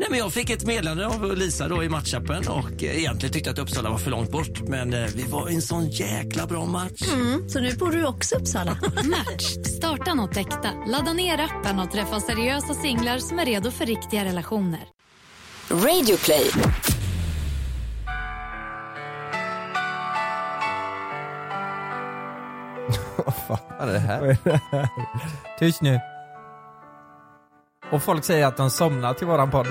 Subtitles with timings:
[0.00, 3.50] Nej, men jag fick ett meddelande av Lisa då i matchappen och eh, egentligen tyckte
[3.50, 4.60] att Uppsala var för långt bort.
[4.60, 7.02] Men eh, vi var i en sån jäkla bra match.
[7.12, 8.70] Mm, så nu bor du också i Uppsala?
[9.04, 9.44] Match.
[9.76, 10.72] Starta något äkta.
[10.86, 14.84] Ladda ner appen och träffa seriösa singlar som är redo för riktiga relationer.
[15.70, 16.50] Radio play.
[23.26, 24.38] Vad fan är det här?
[25.58, 26.00] Tyst nu.
[27.90, 29.66] Och folk säger att de somnar till våran podd.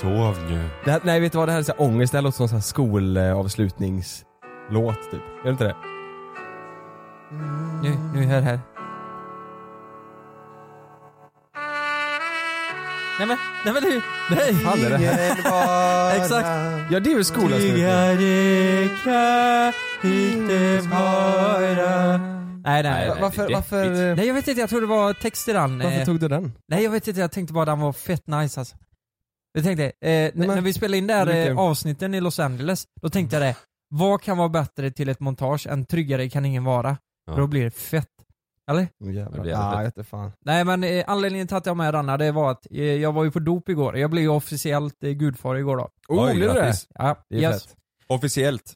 [0.00, 0.68] Sov nu.
[0.84, 2.46] Det här, nej vet du vad, det här är så här ångest, det här låter
[2.46, 5.12] som en skolavslutningslåt typ.
[5.12, 5.76] Gör det inte det?
[7.82, 8.60] Nu, nu hör här.
[13.18, 14.54] Nej men, nej men du, nej!
[14.54, 16.16] Fan är det här?
[16.16, 16.48] Exakt.
[16.90, 17.82] Ja det är ju skolavslutning.
[22.68, 23.08] Nej nej.
[23.08, 25.78] Va- Varför, det varför, Nej jag vet inte, jag tror det var text i den.
[25.78, 26.52] varför Eh, tog du den?
[26.68, 28.76] Nej jag vet inte, jag tänkte bara den var fett nice alltså.
[29.52, 32.38] Jag tänkte, eh, n- men- när vi spelade in det här eh, avsnitten i Los
[32.38, 33.56] Angeles, då tänkte jag det,
[33.90, 36.96] vad kan vara bättre till ett montage än tryggare kan ingen vara?
[37.26, 37.36] Ja.
[37.36, 38.06] Då blir det fett.
[38.70, 38.82] Eller?
[38.82, 39.46] Oh, Det jävlar.
[39.46, 40.32] jag vet inte fan.
[40.44, 43.24] Nej men eh, anledningen till att jag med denna, det var att eh, jag var
[43.24, 43.98] ju på dop igår.
[43.98, 45.88] Jag blev ju officiellt eh, gudfar igår då.
[46.08, 46.74] Oh, Oj, blev du det?
[46.94, 47.64] Ja, Det är yes.
[47.66, 47.74] fett.
[48.06, 48.74] Officiellt.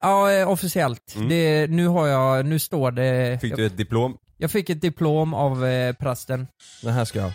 [0.00, 1.14] Ja, eh, officiellt.
[1.16, 1.28] Mm.
[1.28, 3.38] Det, nu har jag, nu står det...
[3.40, 4.18] Fick jag, du ett diplom?
[4.40, 6.46] jag fick ett diplom av eh, prästen
[6.82, 7.32] Den här ska jag.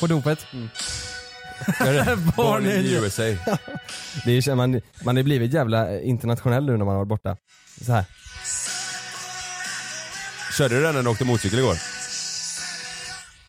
[0.00, 0.46] på dopet.
[2.36, 3.22] Born in USA.
[4.24, 7.36] Det är, man, man har blivit jävla internationell nu när man har varit borta.
[7.80, 8.04] Så här.
[10.58, 11.76] Körde du den när du åkte motorcykel igår?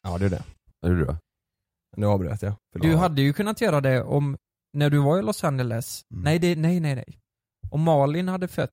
[0.04, 0.44] Ja det är det.
[0.82, 1.20] Det gjorde du va?
[1.98, 2.54] Nu avbröt jag.
[2.74, 2.88] Förlåt.
[2.92, 4.38] Du hade ju kunnat göra det om,
[4.74, 6.02] när du var i Los Angeles.
[6.12, 6.24] Mm.
[6.24, 7.20] Nej, det, nej, nej, nej.
[7.72, 8.70] Om Malin hade fött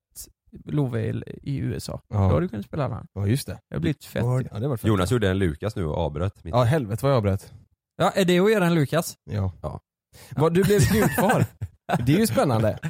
[0.64, 2.17] Love i, i USA, Ja.
[2.17, 3.06] då hade du kunnat spela den.
[3.14, 3.59] Ja just det.
[3.69, 4.23] Det har blivit fett.
[4.25, 4.89] Ja det var fett.
[4.89, 6.45] Jonas gjorde en Lukas nu och avbröt.
[6.45, 7.53] mitt- Ja helvete vad jag avbröt.
[7.97, 9.15] Ja, är det att göra en Lukas?
[9.31, 9.53] Ja.
[9.62, 9.81] Ja.
[10.37, 11.47] Vad, du blev gudfar.
[12.06, 12.78] det är ju spännande.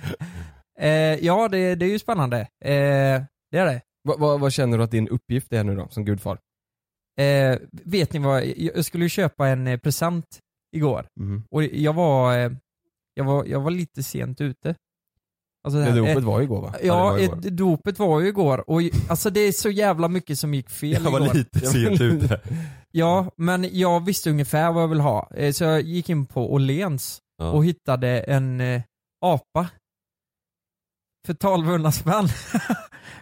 [0.79, 0.91] Eh,
[1.25, 2.41] ja, det, det är ju spännande.
[2.41, 3.81] Eh, det är det.
[4.03, 6.39] Vad, vad, vad känner du att din uppgift är nu då, som gudfar?
[7.21, 10.39] Eh, vet ni vad, jag skulle ju köpa en eh, present
[10.77, 11.07] igår.
[11.21, 11.43] Mm.
[11.51, 12.51] Och jag var, eh,
[13.15, 14.75] jag var, jag var lite sent ute.
[15.65, 16.75] Alltså Det här, dopet eh, var ju igår va?
[16.83, 17.35] Ja, var igår.
[17.35, 21.05] eh, dopet var ju igår och alltså det är så jävla mycket som gick fel
[21.05, 21.35] Jag var igår.
[21.35, 22.41] lite sent ute.
[22.91, 25.31] Ja, men jag visste ungefär vad jag vill ha.
[25.35, 27.51] Eh, Så jag gick in på Åhléns Ja.
[27.51, 28.83] och hittade en eh,
[29.25, 29.69] apa.
[31.27, 32.29] För 1200 spänn.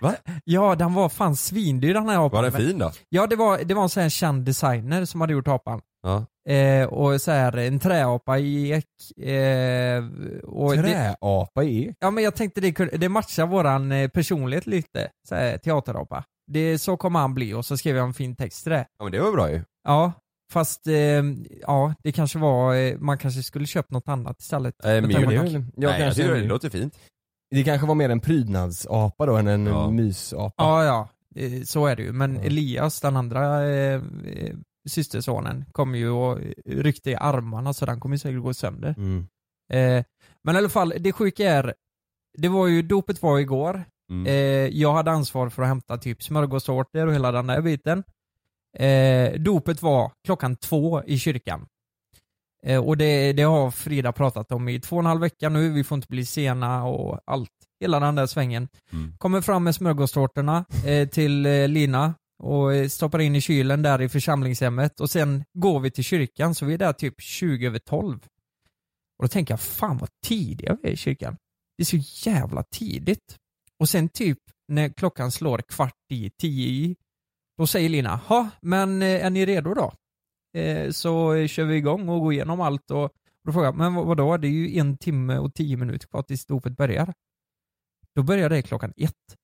[0.00, 0.14] Va?
[0.44, 2.30] Ja, den var fan svindyr den här apan.
[2.30, 2.92] Var den fin då?
[3.08, 5.80] Ja, det var, det var en sån här känd designer som hade gjort apan.
[6.02, 6.26] Ja.
[6.48, 8.86] Eh, och så här en träapa i ek.
[9.26, 10.04] Eh,
[10.82, 15.08] Träapa i ja men jag tänkte det, det matchar våran eh, personlighet lite.
[15.28, 16.24] Så här, teaterapa.
[16.46, 18.86] Det, så kommer han bli och så skrev jag en fin text till det.
[18.98, 19.62] Ja men det var bra ju.
[19.84, 20.12] Ja,
[20.52, 20.94] fast eh,
[21.62, 24.74] ja, det kanske var, eh, man kanske skulle köpt något annat istället.
[24.82, 26.98] Jag men tänker det man är kanske- Ja, Nej, jag kanske det låter fint.
[27.50, 29.90] Det kanske var mer en prydnadsapa då än en Ja.
[29.90, 30.54] mysapa.
[30.64, 31.08] Ja, ja,
[31.64, 32.12] så är det ju.
[32.12, 32.42] Men Ja.
[32.42, 34.00] Elias, den andra eh,
[34.88, 38.94] systersonen, kom ju och ryckte i armarna så den kommer säkert gå sönder.
[38.98, 39.26] Mm.
[39.72, 40.04] Eh,
[40.44, 41.74] men i alla fall, det sjuka är,
[42.38, 43.84] det var ju, dopet var igår.
[44.10, 44.26] Mm.
[44.26, 48.02] Eh, jag hade ansvar för att hämta typ smörgåstårtor och hela den där biten.
[48.78, 51.66] Eh, dopet var klockan två i kyrkan.
[52.66, 55.70] Eh, och det, det har Frida pratat om i två och en halv vecka nu,
[55.70, 57.50] vi får inte bli sena och allt.
[57.80, 58.68] Hela den där svängen.
[58.92, 59.16] Mm.
[59.18, 64.02] Kommer fram med smörgåstårtorna eh, till eh, Lina och eh, stoppar in i kylen där
[64.02, 67.78] i församlingshemmet och sen går vi till kyrkan så vi är där typ 20 över
[67.78, 68.18] 12.
[69.18, 71.36] Och då tänker jag, fan vad tidiga vi är i kyrkan.
[71.76, 73.36] Det är så jävla tidigt.
[73.78, 74.38] Och sen typ
[74.68, 76.96] när klockan slår kvart i, tio i,
[77.58, 79.92] då säger Lina, ha men eh, är ni redo då?
[80.60, 83.10] Eh, så kör vi igång och går igenom allt och, och
[83.44, 84.36] då frågar jag, men vad, vadå?
[84.36, 87.14] Det är ju en timme och tio minuter kvar tills dopet börjar.
[88.14, 89.36] Då börjar det klockan ett.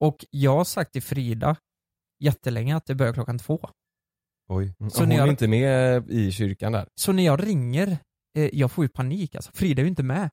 [0.00, 1.56] Och jag har sagt till Frida
[2.20, 3.70] jättelänge att det börjar klockan två.
[4.48, 4.74] Oj.
[4.78, 6.88] Så Så hon ni är inte med i kyrkan där?
[6.94, 7.98] Så när jag ringer,
[8.38, 9.52] eh, jag får ju panik alltså.
[9.54, 10.30] Frida är ju inte med.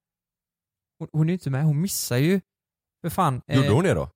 [1.00, 2.42] Hon, hon är ju inte med, hon missar ju
[3.02, 3.42] för fan.
[3.48, 4.10] eh, Gjorde hon det då?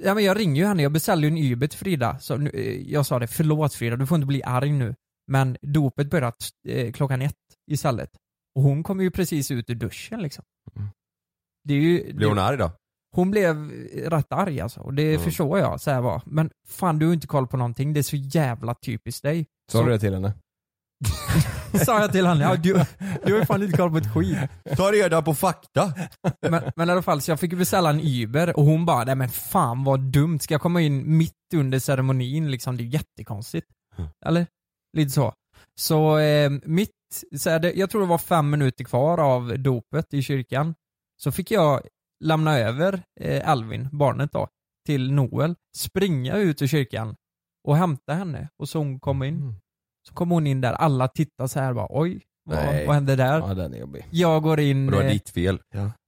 [0.00, 2.18] Ja men jag ringer ju henne, jag beställde ju en Uber till Frida.
[2.18, 4.94] Så nu, eh, jag sa det, förlåt Frida, du får inte bli arg nu.
[5.26, 6.32] Men dopet börjar
[6.68, 7.34] eh, klockan ett
[7.70, 8.10] istället.
[8.54, 10.44] Och hon kom ju precis ut ur duschen liksom.
[10.76, 10.88] Mm.
[11.64, 12.72] Det är ju, Blev hon det, arg då?
[13.14, 15.24] Hon blev rätt arg alltså, och det Mm.
[15.24, 15.80] förstår jag.
[15.80, 16.22] Så här var.
[16.26, 19.46] Men fan du har inte koll på någonting, det är så jävla typiskt dig.
[19.72, 20.32] Sa du det till henne?
[21.84, 22.72] Sa jag till henne, ja, du,
[23.24, 24.38] du har ju fan inte koll på ett skit.
[24.76, 25.92] Ta reda på fakta!
[26.50, 29.14] Men, men i alla fall, så jag fick beställa en Uber och hon bara, nej
[29.14, 32.76] men fan vad dumt, ska jag komma in mitt under ceremonin liksom?
[32.76, 33.66] Det är jättekonstigt.
[33.98, 34.10] Mm.
[34.26, 34.46] Eller?
[34.96, 35.32] Lite så.
[35.78, 36.90] Så eh, mitt,
[37.36, 40.74] så det, jag tror det var fem minuter kvar av dopet i kyrkan.
[41.22, 41.80] Så fick jag
[42.24, 44.48] lämna över eh, Alvin, barnet då,
[44.86, 47.16] till Noel, springa ut ur kyrkan
[47.68, 49.36] och hämta henne och så hon kom in.
[49.36, 49.54] Mm.
[50.08, 53.38] Så kom hon in där, alla tittade så här bara oj, vad, vad hände där?
[53.38, 54.06] Ja den är jobbig.
[54.10, 55.60] Jag går in Och det var eh, ditt fel.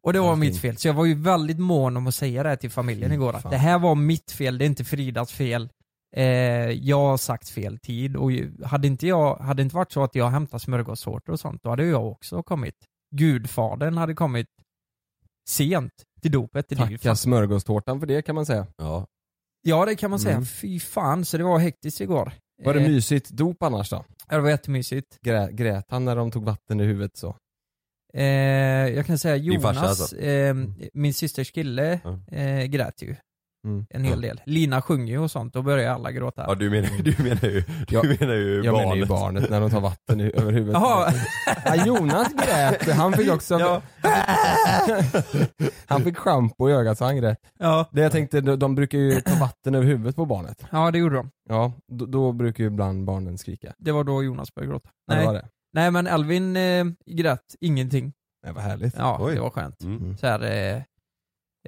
[0.02, 0.76] och det var mitt fel.
[0.76, 3.36] Så jag var ju väldigt mån om att säga det här till familjen igår.
[3.36, 5.68] Att det här var mitt fel, det är inte Fridas fel.
[6.16, 6.24] Eh,
[6.70, 10.14] jag har sagt fel tid och ju- hade inte jag, hade inte varit så att
[10.14, 12.74] jag hämtat smörgåstårtor och sånt, då hade jag också kommit.
[13.16, 14.46] Gudfadern hade kommit
[15.50, 15.92] sent
[16.22, 16.68] till dopet.
[16.68, 18.66] Det är ju Tacka fan- smörgåstårtan för det kan man säga.
[18.76, 19.06] Ja.
[19.62, 20.34] Ja det kan man säga.
[20.34, 20.46] Mm.
[20.46, 22.32] Fy fan, så det var hektiskt igår.
[22.64, 24.04] Var det Eh, mysigt dop annars då?
[24.28, 25.18] ja, det var jättemysigt.
[25.20, 27.36] Grä, grät han när de tog vatten i huvudet så?
[28.14, 28.24] Eh,
[28.88, 30.16] jag kan säga Din farsa Jonas, alltså?
[30.18, 30.54] eh,
[30.94, 32.36] min systers kille, Ja.
[32.36, 33.16] eh, grät ju
[33.64, 33.86] Mm.
[33.90, 34.40] en hel del.
[34.46, 36.44] Lina sjunger ju och sånt, då börjar alla gråta.
[36.48, 38.88] Ja du menar, du menar ju, du Ja, menar ju Jag barnet.
[38.88, 40.74] menar ju barnet när de tar vatten i, över huvudet.
[40.74, 41.12] Jaha.
[41.64, 43.82] Ja, Jonas grät, han fick också Ja.
[45.86, 47.38] Han fick schampo i ögat så han grät.
[47.58, 47.88] Ja.
[47.92, 50.64] Det jag tänkte, de, de brukar ju ta vatten över huvudet på barnet.
[50.72, 51.30] ja, det gjorde de.
[51.48, 53.72] Ja, då, då brukar ju ibland barnen skrika.
[53.78, 54.88] Det var då Jonas började gråta.
[55.06, 55.48] Ja, det Nej, var det.
[55.72, 58.12] Nej men Alvin eh, grät ingenting.
[58.46, 58.94] Det var härligt.
[58.98, 59.34] Ja, Oj.
[59.34, 59.82] det var skönt.
[59.82, 60.16] Mm.
[60.16, 60.82] Så här, eh,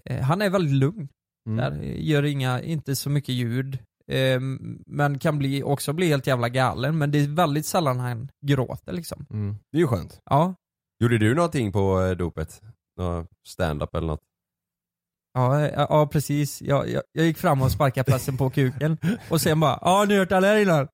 [0.05, 1.09] eh, han är väldigt lugn.
[1.49, 1.57] Mm.
[1.57, 3.79] Där, eh, gör inga, inte så mycket ljud.
[4.09, 4.41] Eh,
[4.87, 6.99] men kan bli, också bli helt jävla galen.
[6.99, 9.27] Men det är väldigt sällan han gråter liksom.
[9.31, 9.57] Mm.
[9.73, 10.21] Det är ju skönt.
[10.31, 10.55] Ja,
[11.03, 12.63] Gjorde du någonting på eh, dopet?
[12.97, 14.21] Nå Stand-up eller något?
[15.35, 16.63] ja, eh, ja precis.
[16.63, 18.99] Jag, jag, jag gick fram och sparkade pressen på kuken.
[19.31, 20.89] Och sen bara, ja ni har hört alla här innan.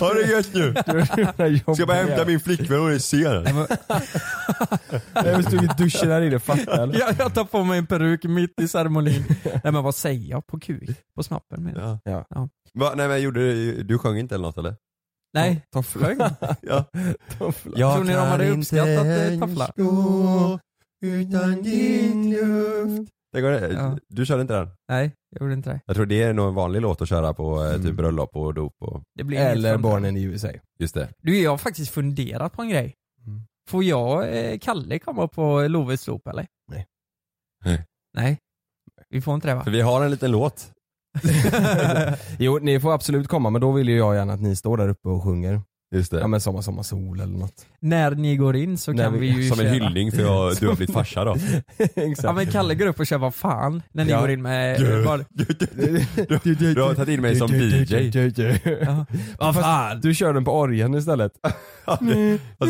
[0.00, 0.74] Ha det gött nu!
[0.74, 3.42] Ska jag bara hämta min flickvän, hon är sen.
[3.42, 3.66] Nej, men,
[5.14, 8.60] Jag stod i duschen här inne, fattar jag, jag tar på mig en peruk mitt
[8.60, 9.24] i ceremonin.
[9.44, 10.46] Nej men vad säger jag?
[10.46, 10.90] På kuk?
[11.16, 12.14] På snoppen menar jag.
[12.14, 12.26] Ja.
[12.30, 12.48] Ja.
[12.74, 14.74] Va, nej men gjorde du, du sjöng inte eller något eller?
[15.34, 16.06] Nej, Toffla.
[16.06, 16.18] sjöng.
[16.62, 16.84] Ja.
[17.38, 17.94] Toffla.
[17.94, 19.70] Tror ni de hade uppskattat, eh, toffla?
[21.02, 23.12] utan din luft.
[23.36, 23.72] Det går det.
[23.72, 23.98] Ja.
[24.08, 24.68] Du körde inte den?
[24.88, 25.80] Nej, jag gjorde inte det.
[25.86, 27.96] Jag tror det är nog en vanlig låt att köra på eh, typ Mm.
[27.96, 30.48] bröllop och dop och det blir inget Eller barnen i USA.
[30.78, 31.08] just det.
[31.22, 32.94] Du, jag har faktiskt funderat på en grej.
[33.26, 33.40] Mm.
[33.68, 36.46] Får jag, eh, Kalle komma på Loves dop eller?
[36.72, 36.86] Nej.
[37.64, 37.84] Nej.
[38.16, 38.38] Nej.
[39.08, 39.64] Vi får inte det va?
[39.64, 40.72] För vi har en liten låt.
[42.38, 44.88] Jo, ni får absolut komma men då vill ju jag gärna att ni står där
[44.88, 45.60] uppe och sjunger.
[45.94, 46.20] Just det.
[46.20, 47.66] Ja men Sommar Sommar Sol eller något.
[47.80, 49.72] När ni går in så När kan vi, vi- ju Som en köra.
[49.74, 51.32] hyllning för jag, du har blivit farsa då.
[51.78, 52.22] Exakt.
[52.24, 54.20] Ja men Kalle går upp och kör vad fan när ni Ja.
[54.20, 55.04] går in med Ja.
[55.04, 55.24] barn.
[56.44, 58.60] Du, du har tagit in mig som DJ.
[58.84, 59.06] Ja.
[59.38, 60.00] Vad fan?
[60.00, 61.32] Du kör den på orgeln istället.
[61.84, 62.04] Alltså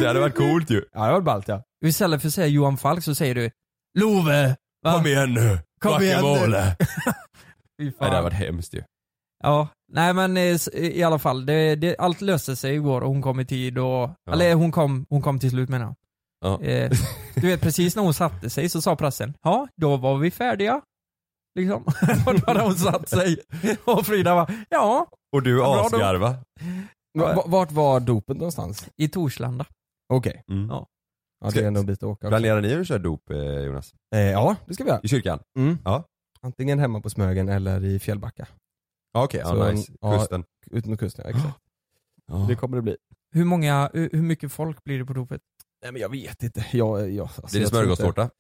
[0.03, 0.83] det hade varit coolt ju.
[0.93, 1.63] Ja det var ballt ja.
[1.85, 3.51] Istället för att säga Johan Falk så säger du
[3.99, 4.57] Love!
[4.85, 4.93] Va?
[4.93, 5.59] Kom igen nu.
[5.81, 6.29] Kom igen nu.
[6.29, 6.77] Guacamole.
[7.81, 8.83] Fy Nej, det hade varit hemskt ju.
[9.43, 13.41] Ja, nej men i alla fall, det, det, allt löste sig igår och hon kom
[13.41, 15.95] i tid och, eller hon kom, hon kom till slut menar jag.
[16.41, 16.63] Ja.
[16.63, 16.91] Eh,
[17.35, 20.81] du vet precis när hon satte sig så sa pressen, ja då var vi färdiga.
[21.59, 21.85] Liksom.
[22.27, 23.39] och då hade hon satt sig.
[23.85, 26.29] Och Frida var ja, Och du asgarva.
[27.19, 28.89] Va- va- Vart var dopet någonstans?
[28.97, 29.67] i Torslanda.
[30.13, 30.43] Okej.
[30.51, 30.69] Mm.
[30.69, 30.87] Ja.
[31.45, 32.29] Ja det är ändå en bit att åka.
[32.29, 33.93] Planerar ni att köra dop eh, Jonas?
[34.15, 35.01] Eh, ja det ska vi göra.
[35.03, 35.39] I kyrkan?
[35.59, 35.79] Mm.
[35.85, 36.05] Ja.
[36.41, 38.47] Antingen hemma på Smögen eller i Fjällbacka.
[39.17, 39.93] Ja, Okej, Så, ja, nice.
[40.01, 40.19] ja.
[40.19, 40.45] Kusten.
[40.71, 41.55] Ut mot kusten, ja, exakt.
[42.29, 42.45] Ja.
[42.49, 42.97] Det kommer det bli.
[43.33, 45.41] Hur många, hur, mycket folk blir det på dopet?
[45.83, 46.67] Nej men jag vet inte.
[46.73, 48.31] Jag, jag, alltså, Blir det smörgåstårta?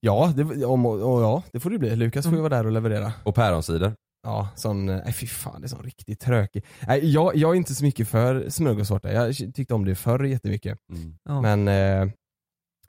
[0.00, 1.96] Ja det, om, och, ja, det får det bli.
[1.96, 3.12] Lukas får ju vara där och leverera.
[3.24, 3.94] Och päronsider?
[4.22, 6.64] Ja, sån, eh, nej fy fan det är sån riktigt trökig.
[6.86, 9.12] Nej, jag, jag är inte så mycket för smörgåstårta.
[9.12, 10.78] Jag tyckte om det förr jättemycket.
[10.92, 11.14] Mm.
[11.24, 11.40] Ja.
[11.40, 12.12] Men eh,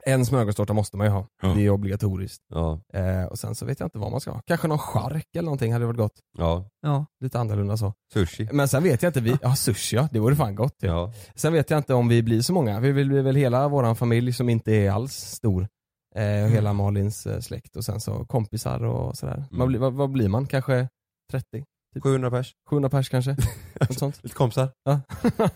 [0.06, 1.26] en smörgåstårta måste man ju ha.
[1.42, 1.48] Ja.
[1.48, 2.42] Det är obligatoriskt.
[2.48, 2.80] Ja.
[2.94, 4.40] Eh, och sen så vet jag inte vad man ska ha.
[4.46, 6.20] Kanske någon chark eller någonting hade varit gott.
[6.38, 6.68] Ja.
[6.82, 7.06] Ja.
[7.20, 7.92] Lite annorlunda så.
[8.12, 8.48] Sushi.
[8.52, 10.88] Men sen vet jag inte, vi, ja sushi ja, det vore fan gott ju.
[10.88, 11.12] Ja.
[11.34, 12.80] Sen vet jag inte om vi blir så många.
[12.80, 15.68] Vi vill bli väl hela våran familj som inte är alls stor.
[16.14, 19.44] Eh, och hela Malins eh, släkt och sen så kompisar och sådär.
[19.50, 20.46] Vad, blir- vad, vad blir man?
[20.46, 20.88] Kanske
[21.30, 21.64] 30?
[22.02, 22.52] 700 pers.
[22.70, 23.36] 700 pers kanske?
[23.80, 24.20] Något sånt.
[24.22, 24.68] Lite kompisar.
[24.84, 25.00] Ja,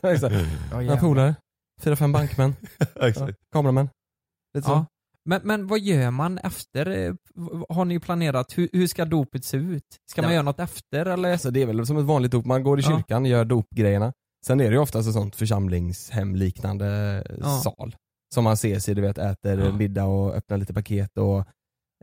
[0.10, 0.34] exakt.
[0.70, 1.34] Ja, Några polare.
[1.82, 2.56] Fyra, fem bankmän.
[2.94, 3.38] Ja, Exakt.
[3.52, 3.88] kameramän.
[4.66, 4.86] Ja.
[5.24, 6.86] Men, men vad gör man efter?
[6.86, 7.14] eh,
[7.68, 8.58] Har ni planerat?
[8.58, 9.84] Hur, hur ska dopet se ut?
[10.10, 10.34] Ska man Ja.
[10.34, 11.32] göra något efter eller?
[11.32, 12.88] Alltså det är väl som ett vanligt dop, man går i Ja.
[12.96, 14.12] kyrkan, gör dopgrejerna.
[14.46, 16.86] Sen är det ju oftast ett sånt församlingshem liknande
[17.40, 17.60] Ja.
[17.64, 17.96] sal.
[18.34, 19.72] Som man ses i, du vet, äter Ja.
[19.72, 21.44] middag och öppnar lite paket och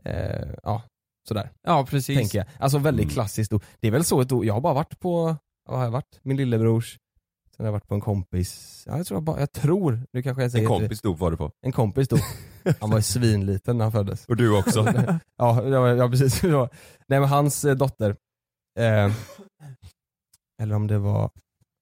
[0.05, 0.81] eh, ja,
[1.27, 1.49] sådär.
[1.67, 2.17] Ja precis.
[2.17, 2.47] Tänker jag.
[2.59, 3.13] Alltså väldigt Mm.
[3.13, 3.63] klassiskt dop.
[3.79, 5.35] Det är väl så ett dop, jag har bara varit på,
[5.69, 6.19] vad har jag varit?
[6.21, 6.97] Min lillebrors,
[7.55, 10.23] sen har jag varit på en kompis, ja, jag tror jag bara, jag tror, nu
[10.23, 11.51] kanske jag En säger kompis dop var du på.
[11.61, 12.19] en kompis dop.
[12.79, 14.25] Han var ju svinliten när han föddes.
[14.25, 14.85] Och du också.
[15.37, 16.43] Ja, ja, ja precis.
[16.43, 16.69] Var-
[17.07, 18.15] Nej men hans eh, dotter,
[18.79, 19.11] eh,
[20.61, 21.31] eller om det var,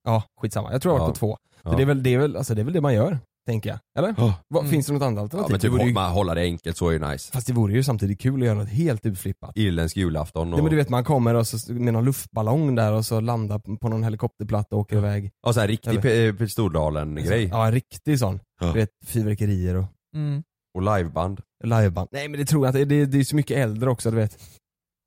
[0.04, 0.72] Ja, skitsamma.
[0.72, 1.14] Jag tror jag varit Ja.
[1.14, 1.38] på två.
[1.64, 1.72] Ja.
[1.76, 3.80] Det, är väl, det, är väl, alltså, det är väl det man gör, tänker jag.
[3.98, 4.16] Eller?
[4.18, 4.34] Ja.
[4.48, 4.72] Vad, Mm.
[4.72, 5.52] Finns det något annat Ja alternativ?
[5.52, 7.32] men typ det vore ju, hålla, hålla det enkelt så är ju nice.
[7.34, 9.58] fast det vore ju samtidigt kul att göra något helt utflippat.
[9.58, 12.94] Irländsk julafton och, Nej, men du vet man kommer och så, med någon luftballong där
[12.94, 15.32] och så landar på- någon helikopterplatta och åker iväg.
[15.46, 17.48] ja, så här riktig Stordalen-grej.
[17.52, 18.40] Ja, en riktig sån.
[18.62, 18.68] Ja.
[18.68, 20.44] Du vet, fyrverkerier och Mm.
[20.78, 21.42] Och liveband.
[21.64, 22.10] liveband.
[22.12, 24.38] Nej men det tror jag inte, det, det är så mycket äldre också du vet.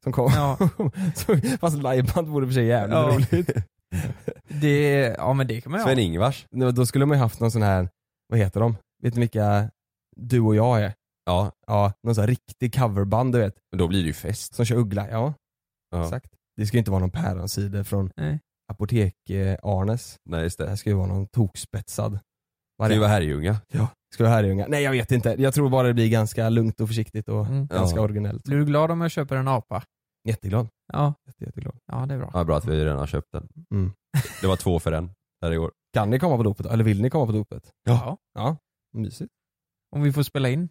[0.04, 0.36] Som kommer.
[0.36, 0.58] Ja.
[1.60, 3.08] Fast liveband vore för sig jävligt Ja.
[3.36, 3.50] roligt.
[4.48, 5.88] Det, ja men det kan man ju ha.
[5.90, 6.46] Sven-Ingvars.
[6.50, 7.88] Då då skulle man ju haft någon sån här,
[8.28, 8.76] vad heter de?
[9.02, 9.70] Vet ni vilka
[10.16, 10.94] du och jag är?
[11.24, 13.54] Ja, Ja, någon sån här riktig coverband du vet.
[13.72, 14.54] men då blir det ju fest.
[14.54, 15.34] Som kör Uggla, ja,
[15.90, 16.04] Ja.
[16.04, 16.30] exakt.
[16.56, 18.40] Det ska ju inte vara någon päronsida från Nej.
[18.72, 20.16] Apotek-Arnes.
[20.24, 20.68] Nej just Det det.
[20.70, 22.12] här ska ju vara någon tokspetsad.
[22.12, 22.20] Det
[22.78, 23.00] variant.
[23.00, 23.56] var Herrljunga.
[24.14, 24.66] Ska vara Herrljunga?
[24.68, 25.34] Nej jag vet inte.
[25.38, 27.66] Jag tror bara det blir ganska lugnt och försiktigt och Mm.
[27.66, 28.02] ganska Ja.
[28.02, 28.44] originellt.
[28.44, 29.82] Blir du glad om jag köper en apa?
[30.28, 30.68] Jätteglad.
[30.92, 31.76] Ja, Jätte, jätteglad.
[31.86, 32.30] ja det är bra.
[32.34, 33.48] Ja, bra att vi redan har köpt den.
[33.74, 33.92] Mm.
[34.40, 35.72] Det var två för en där i år.
[35.94, 36.66] Kan ni komma på dopet?
[36.66, 37.62] Eller vill ni komma på dopet?
[37.84, 38.16] Ja.
[38.34, 38.56] Ja,
[38.92, 39.30] mysigt.
[39.96, 40.68] Om vi får spela in.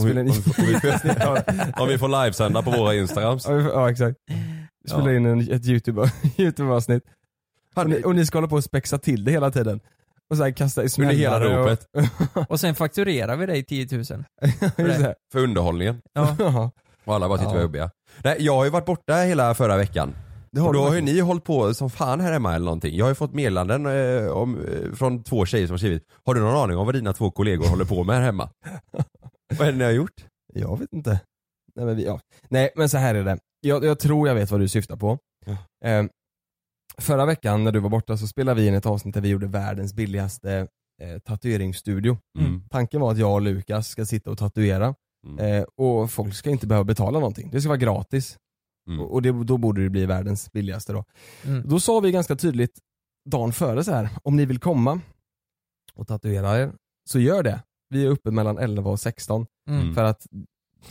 [0.00, 3.46] Om vi, om, vi får, om, vi får, om vi får livesända på våra instagrams.
[3.48, 4.16] Ja, ja exakt.
[4.84, 5.16] Vi spelar Ja.
[5.16, 7.02] in en, ett YouTube- YouTube-avsnitt.
[7.74, 9.80] och, ni, och ni ska hålla på och spexa till det hela tiden.
[10.30, 11.72] Och så här kasta i Under hela smällare
[12.34, 12.46] och-.
[12.50, 13.98] Och sen fakturerar vi dig 10 000.
[14.00, 14.14] Just
[14.78, 15.14] det.
[15.32, 16.00] För underhållningen.
[16.12, 16.70] Ja.
[17.04, 17.62] Och alla bara tyckte Ja.
[17.62, 17.90] jobbiga.
[18.24, 20.14] Nej, jag har ju varit borta hela förra veckan.
[20.52, 22.96] Det har då har ju ni hållit på som fan här hemma eller någonting.
[22.96, 26.34] Jag har ju fått meddelanden eh, om, eh, från två tjejer som har skrivit Har
[26.34, 28.50] du någon aning om vad dina två kollegor håller på med här hemma?
[29.58, 30.24] vad är det ni har gjort?
[30.54, 31.20] Jag vet inte.
[31.74, 32.20] Nej men, vi, ja.
[32.48, 33.38] Nej men så här är det.
[33.60, 35.18] Jag, jag tror jag vet vad du syftar på.
[35.46, 35.88] Ja.
[35.88, 36.04] Eh,
[36.98, 39.46] förra veckan när du var borta så spelade vi in ett avsnitt där vi gjorde
[39.46, 40.66] världens billigaste
[41.02, 42.18] eh, tatueringsstudio.
[42.38, 42.62] Mm.
[42.70, 44.94] Tanken var att jag och Lukas ska sitta och tatuera
[45.26, 45.38] Mm.
[45.38, 47.50] eh, och folk ska inte behöva betala någonting.
[47.52, 48.36] Det ska vara gratis.
[48.90, 49.00] Mm.
[49.06, 51.04] Och det, då borde det bli världens billigaste då.
[51.44, 51.68] Mm.
[51.68, 52.78] Då sa vi ganska tydligt
[53.30, 55.00] dagen före så här, om ni vill komma
[55.94, 56.72] och tatuera er,
[57.10, 57.62] så gör det.
[57.88, 59.46] Vi är uppe mellan 11 och 16.
[59.68, 59.94] Mm.
[59.94, 60.26] För att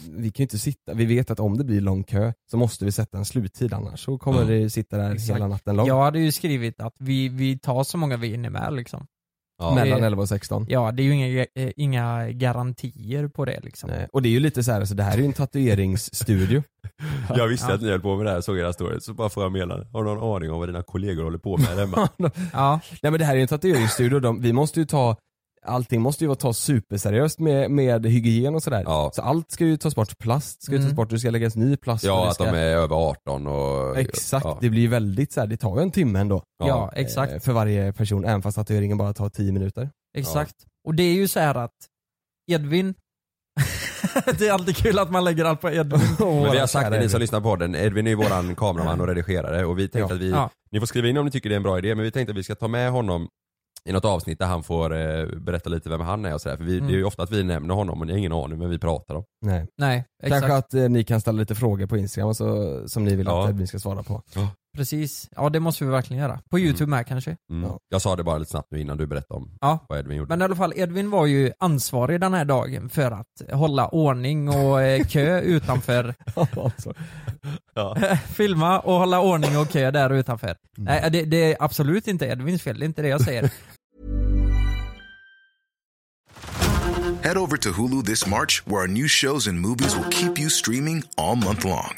[0.09, 2.85] vi kan ju inte sitta, vi vet att om det blir lång kö så måste
[2.85, 4.45] vi sätta en sluttid annars så kommer Ja.
[4.47, 5.35] det sitta där Exakt.
[5.35, 5.87] hela natten lång.
[5.87, 9.07] Jag hade ju skrivit att vi, vi tar så många vi hinner med liksom.
[9.59, 9.75] Ja.
[9.75, 10.65] mellan det- 11 och 16.
[10.69, 13.89] Ja, det är ju inga, eh, inga garantier på det liksom.
[13.89, 16.63] Nej, Och det är ju lite så här, alltså det här är ju en tatueringsstudio.
[17.35, 17.73] Jag visste Ja.
[17.75, 19.87] att ni höll på med det här, såg era stories, så bara får jag meddelande.
[19.93, 22.09] Har du någon aning om vad dina kollegor håller på med hemma?
[22.53, 25.15] Ja, Nej men det här är ju en tatueringsstudio, de, vi måste ju ta
[25.69, 28.83] Allting måste ju vara tas superseriöst med, med hygien och sådär.
[28.85, 29.11] Ja.
[29.13, 30.95] Så allt ska ju tas bort, plast ska ju tas Mm.
[30.95, 32.03] bort, det ska läggas ny plast.
[32.03, 33.97] Ja, det att ska, de är över 18 och...
[33.97, 34.57] Exakt, Ja.
[34.61, 36.43] det blir ju väldigt så här, det tar ju en timme ändå.
[36.63, 37.33] ja, exakt.
[37.33, 39.89] eh, För varje person, även fast tatueringen bara tar 10 minuter.
[40.17, 40.55] Exakt.
[40.87, 41.71] Och det är ju så här att
[42.51, 42.93] Edvin,
[44.39, 45.99] det är alltid kul att man lägger allt på Edvin.
[46.19, 49.01] Men vi har sagt det, ni som lyssnar på den, Edvin är ju våran kameraman
[49.01, 50.15] och redigerare och vi tänkte Ja.
[50.15, 50.49] att vi, Ja.
[50.71, 52.31] ni får skriva in om ni tycker det är en bra idé, men vi tänkte
[52.31, 53.27] att vi ska ta med honom
[53.85, 56.57] i något avsnitt där han får eh, berätta lite vem han är och sådär.
[56.57, 56.87] För vi, Mm.
[56.87, 58.79] det är ju ofta att vi nämner honom och ni har ingen aning men vi
[58.79, 59.23] pratar om.
[59.41, 59.67] Nej.
[59.77, 60.41] Nej, exakt.
[60.41, 63.43] Kanske att eh, ni kan ställa lite frågor på Instagram så, som ni vill Ja.
[63.43, 64.21] att Edvin ska svara på.
[64.77, 65.29] Precis.
[65.35, 66.39] Ja, det måste vi verkligen göra.
[66.49, 67.37] På youtube med kanske.
[67.51, 67.63] Mm.
[67.69, 67.79] Ja.
[67.89, 69.85] Jag sa det bara lite snabbt nu innan du berättade om Ja.
[69.89, 70.29] vad Edvin gjorde.
[70.29, 74.49] Men i alla fall, Edvin var ju ansvarig den här dagen för att hålla ordning
[74.49, 76.15] och eh, kö utanför.
[76.35, 76.93] Alltså.
[77.75, 77.97] ja.
[78.27, 80.55] Filma och hålla ordning och kö där utanför.
[80.77, 83.51] Nej, det, det är absolut inte Edvins fel, det är inte det jag säger.
[87.21, 90.49] Head over to Hulu this March, where our new shows and movies will keep you
[90.49, 91.97] streaming all month long.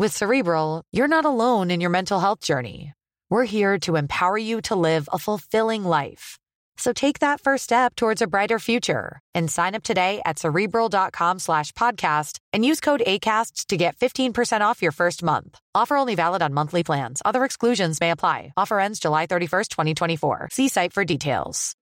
[0.00, 2.92] With Cerebral, you're not alone in your mental health journey.
[3.30, 6.38] We're here to empower you to live a fulfilling life.
[6.76, 11.40] So take that first step towards a brighter future and sign up today at cerebral.com
[11.40, 15.58] slash podcast and use code ACAST to get 15% off your first month.
[15.74, 17.20] Offer only valid on monthly plans.
[17.24, 18.52] Other exclusions may apply.
[18.56, 20.48] Offer ends July 31st, 2024.
[20.52, 21.74] See site for details.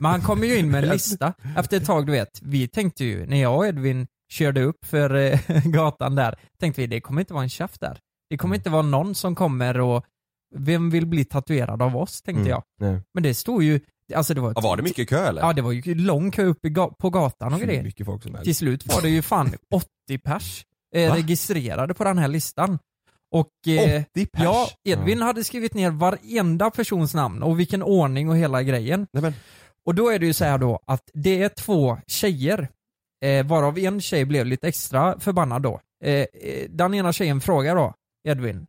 [0.00, 2.40] Men han kommer ju in med en lista efter ett tag, du vet.
[2.42, 6.86] Vi tänkte ju, när jag och Edvin körde upp för eh, gatan där, tänkte vi
[6.86, 7.98] det kommer inte vara en tjaff där.
[8.30, 10.04] Det kommer inte vara någon som kommer och
[10.54, 12.50] vem vill bli tatuerad av oss, tänkte Mm.
[12.50, 12.62] jag.
[12.80, 13.00] Nej.
[13.14, 13.80] Men det stod ju,
[14.14, 15.42] alltså det var, Ja, var det mycket kö eller?
[15.42, 17.82] Ja det var ju lång kö upp ga- på gatan och grejer.
[17.82, 18.44] mycket folk som helst.
[18.44, 22.78] Till slut var det ju fan 80 pers eh, registrerade på den här listan.
[23.32, 24.42] Och eh, 80 pers?
[24.44, 29.06] ja, Edvin hade skrivit ner varenda persons namn och vilken ordning och hela grejen.
[29.12, 29.34] Nej, men,
[29.86, 32.68] Och då är det ju så här då att det är två tjejer,
[33.24, 35.80] eh, varav en tjej blev lite extra förbannad då.
[36.04, 37.94] Eh, eh, den ena tjejen frågar då,
[38.28, 38.66] Edvin,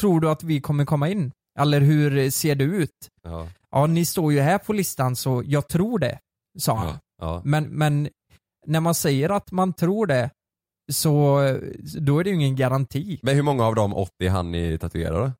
[0.00, 1.32] tror du att vi kommer komma in?
[1.58, 3.10] Eller hur ser det ut?
[3.22, 6.18] ja, Ja, ni står ju här på listan så jag tror det,
[6.58, 6.86] sa han.
[6.86, 7.42] ja, ja.
[7.44, 8.08] Men, men
[8.66, 10.30] när man säger att man tror det,
[10.92, 11.38] så
[11.98, 13.20] då är det ju ingen garanti.
[13.22, 15.32] Men hur många av de 80 han ni tatuerade?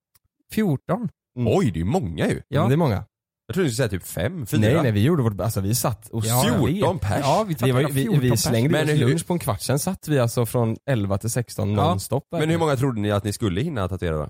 [0.53, 1.09] 14.
[1.39, 1.53] Mm.
[1.57, 2.43] Oj, det är många ju.
[2.49, 2.67] Ja.
[2.67, 3.05] Det är många.
[3.51, 4.61] Jag trodde du skulle säga typ 5, 4.
[4.61, 6.67] Nej nej vi gjorde vårt, alltså vi satt och Ja, sved.
[6.69, 7.21] 14 pers?
[7.23, 9.79] Ja, vi Vi, var, vi, 14 vi slängde Men oss lunch på en kvart, sen
[9.79, 11.77] satt vi alltså från 11 till 16 Ja.
[11.85, 12.25] nonstop.
[12.31, 14.29] Men hur många trodde ni att ni skulle hinna tatuera då?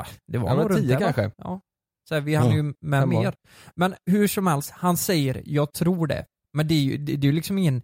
[0.00, 1.12] Ah, Det var Ja, nog runt tio där, va?
[1.12, 1.30] kanske.
[1.38, 1.60] Ja.
[2.08, 3.34] Så här, vi hann ju med fem mer.
[3.76, 6.24] Men hur som helst, han säger 'jag tror det'
[6.56, 7.82] Men det är ju det, det är ju liksom ingen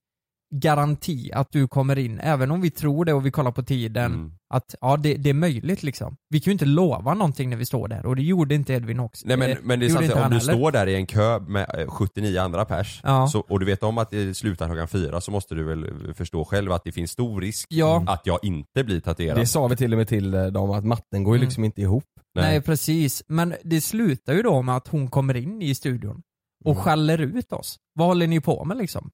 [0.55, 4.13] garanti att du kommer in, även om vi tror det och vi kollar på tiden,
[4.15, 4.33] Mm.
[4.55, 6.17] att ja det, det är möjligt liksom.
[6.29, 9.01] Vi kan ju inte lova någonting när vi står där och det gjorde inte Edvin
[9.01, 9.27] också.
[9.29, 10.39] Nej men, Eh, men det är sant, om du heller.
[10.41, 13.29] står där i en kö med eh, 79 andra pers Ja.
[13.29, 16.45] så, och du vet om att det slutar klockan fyra så måste du väl förstå
[16.45, 18.05] själv att det finns stor risk Ja.
[18.07, 19.39] att jag inte blir tatuerad.
[19.39, 21.47] Det sa vi till och med till eh, dem att matten går ju Mm.
[21.47, 22.05] liksom inte ihop.
[22.35, 22.61] Nej.
[22.63, 26.23] precis, men det slutar ju då med att hon kommer in i studion
[26.65, 26.85] och Mm.
[26.85, 27.77] skäller ut oss.
[27.95, 29.11] Vad håller ni på med liksom?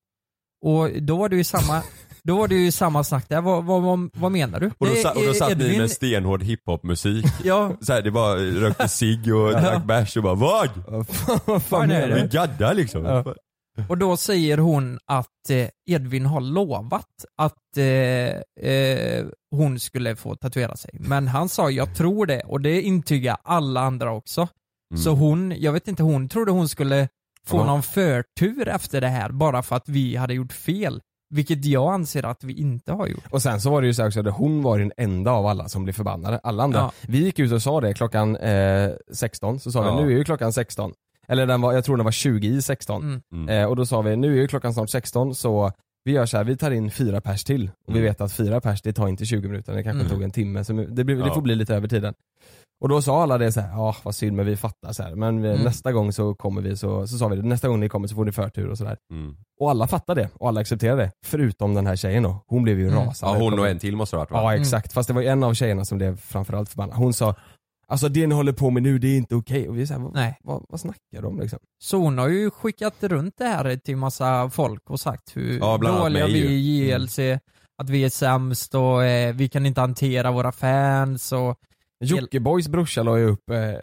[0.62, 1.82] Och då var det ju samma,
[2.24, 4.70] då var det ju samma snack där, vad, vad, vad, vad menar du?
[4.78, 7.26] Och då, sa, och då eh, satt ni Edvin- med stenhård hiphopmusik.
[7.44, 10.68] Ja, Så här, det bara rökte cigg och drack bärs och bara vad?
[11.44, 12.14] Vad fan- är det?
[12.14, 13.04] Vi gaddar liksom.
[13.04, 13.24] Ja.
[13.88, 20.34] och då säger hon att eh, Edvin har lovat att eh, eh, hon skulle få
[20.36, 20.90] tatuera sig.
[20.94, 24.40] Men han sa jag tror det och det intygar alla andra också.
[24.92, 25.02] Mm.
[25.02, 27.08] Så hon, jag vet inte, hon trodde hon skulle
[27.46, 27.64] få Ja.
[27.64, 31.00] någon förtur efter det här bara för att vi hade gjort fel.
[31.34, 33.24] Vilket jag anser att vi inte har gjort.
[33.30, 35.46] Och sen så var det ju så här också att hon var den enda av
[35.46, 36.38] alla som blev förbannade.
[36.42, 36.78] Alla andra.
[36.78, 36.92] Ja.
[37.08, 39.96] Vi gick ut och sa det klockan eh, 16, så sa Ja.
[39.96, 40.92] vi nu är ju klockan 16.
[41.28, 43.02] Eller den var, jag tror den var 20 i 16.
[43.02, 43.20] Mm.
[43.32, 43.48] Mm.
[43.48, 45.72] Eh, och då sa vi nu är ju klockan snart 16 så
[46.04, 47.70] vi gör så här, vi tar in fyra pers till.
[47.86, 48.04] Och vi Mm.
[48.10, 50.12] vet att fyra pers det tar inte 20 minuter, det kanske Mm.
[50.12, 50.64] tog en timme.
[50.64, 52.14] Så det, blir, det får bli lite över tiden.
[52.82, 55.14] Och då sa alla det så här, ja vad synd men vi fattar så här.
[55.14, 55.60] men Mm.
[55.60, 58.14] nästa gång så kommer vi så, så sa vi det, nästa gång ni kommer så
[58.14, 58.96] får ni förtur och sådär.
[59.12, 59.36] Mm.
[59.60, 61.10] Och alla fattade det och alla accepterade det.
[61.26, 62.44] Förutom den här tjejen då.
[62.46, 62.98] Hon blev ju Mm.
[63.04, 63.38] rasande.
[63.38, 64.54] Ja hon och en till måste det ha varit va?
[64.54, 66.96] Ja exakt, fast det var ju en av tjejerna som blev framförallt förbannad.
[66.96, 67.34] Hon sa
[67.88, 69.68] Alltså det ni håller på med nu det är inte okej.
[69.68, 70.38] Och vi sa, vad, Nej.
[70.42, 71.58] vad, vad snackar du om liksom?
[71.82, 75.78] Så hon har ju skickat runt det här till massa folk och sagt hur Ja,
[75.78, 77.18] dåliga vi är i JLC,
[77.82, 81.56] att vi är sämst och eh, vi kan inte hantera våra fans och
[82.02, 83.74] Jockiboi brorsa la ju upp eh,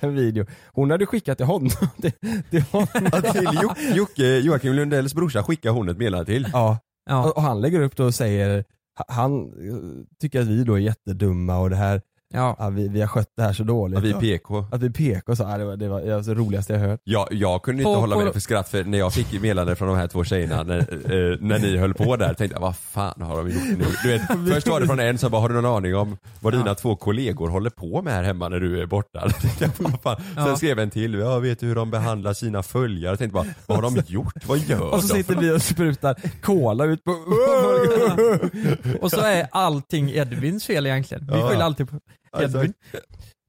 [0.00, 0.46] en video.
[0.72, 1.70] Hon hade skickat till honom.
[2.00, 2.12] till,
[2.50, 2.88] till honom.
[3.12, 6.48] Ja, till Jo- Jocke, Joakim Lundells brorsa skickar hon ett meddelande till.
[6.52, 6.78] Ja.
[7.10, 7.24] ja.
[7.24, 8.64] Och, och han lägger upp då och säger,
[9.08, 12.56] han eh, tycker att vi då är jättedumma och det här, Ja.
[12.58, 13.94] ja, vi, vi har skött det här så dåligt.
[13.98, 14.64] Ja, vi är PK.
[14.72, 16.80] Att vi är PK så, ja, det var det, var, det, var det roligaste jag
[16.80, 17.00] hört.
[17.04, 19.76] Jag, jag kunde inte På- hålla på- mig för skratt för när jag fick meddelande
[19.76, 22.76] från de här två tjejerna när, eh, när ni höll på där tänkte jag vad
[22.76, 23.84] fan har de gjort nu?
[24.02, 24.22] Du vet,
[24.54, 26.96] först var det från en som bara har du någon aning om vad dina två
[26.96, 29.28] kollegor håller på med här hemma när du är borta?
[29.60, 29.70] Jag
[30.02, 30.16] fan.
[30.34, 30.56] Sen Ja.
[30.56, 33.12] skrev en till, jag vet du hur de behandlar sina följare?
[33.12, 34.34] Jag tänkte bara, vad har de gjort?
[34.46, 35.22] Vad gör Och så de?
[35.22, 37.10] sitter vi och sprutar cola ut på...
[39.00, 41.26] Och så är allting Edvins fel egentligen.
[41.32, 41.48] Vi Ja.
[41.48, 41.96] skyller alltid på
[42.40, 42.72] Edvin.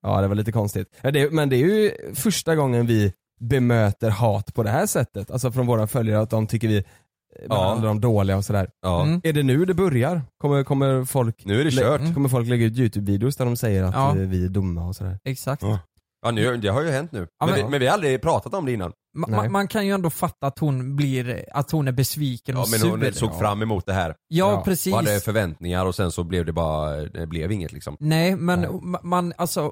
[0.02, 0.88] Ja det var lite konstigt.
[1.32, 5.32] Men det, är ju första gången vi bemöter hat på det här sättet.
[5.32, 8.70] Alltså från våra följare att de tycker vi eh, behandlar dem dåliga och sådär.
[8.82, 9.04] Ja.
[9.04, 9.22] Mm.
[9.24, 10.22] Är det nu det börjar?
[10.38, 12.14] Kommer, kommer, folk, Nu är det kört.
[12.14, 14.14] kommer folk lägga ut YouTube-videos där de säger att Ja.
[14.18, 15.20] vi är dumma och sådär?
[15.24, 15.62] Exakt.
[15.62, 15.80] Ja.
[16.26, 17.28] Ja nu, det har ju hänt nu.
[17.40, 18.94] Ja, men, men- vi, men vi har aldrig pratat om det innan.
[19.18, 22.70] Ma- man kan ju ändå fatta att hon blir, att hon är besviken Ja och
[22.70, 22.90] men sur.
[22.90, 24.16] hon såg fram emot det här.
[24.28, 24.62] Ja, Ja.
[24.66, 24.94] precis.
[24.94, 27.98] Och hade förväntningar och sen så blev det bara, det blev inget liksom.
[28.00, 28.70] Nej men Nej.
[28.70, 29.72] ma- man, alltså,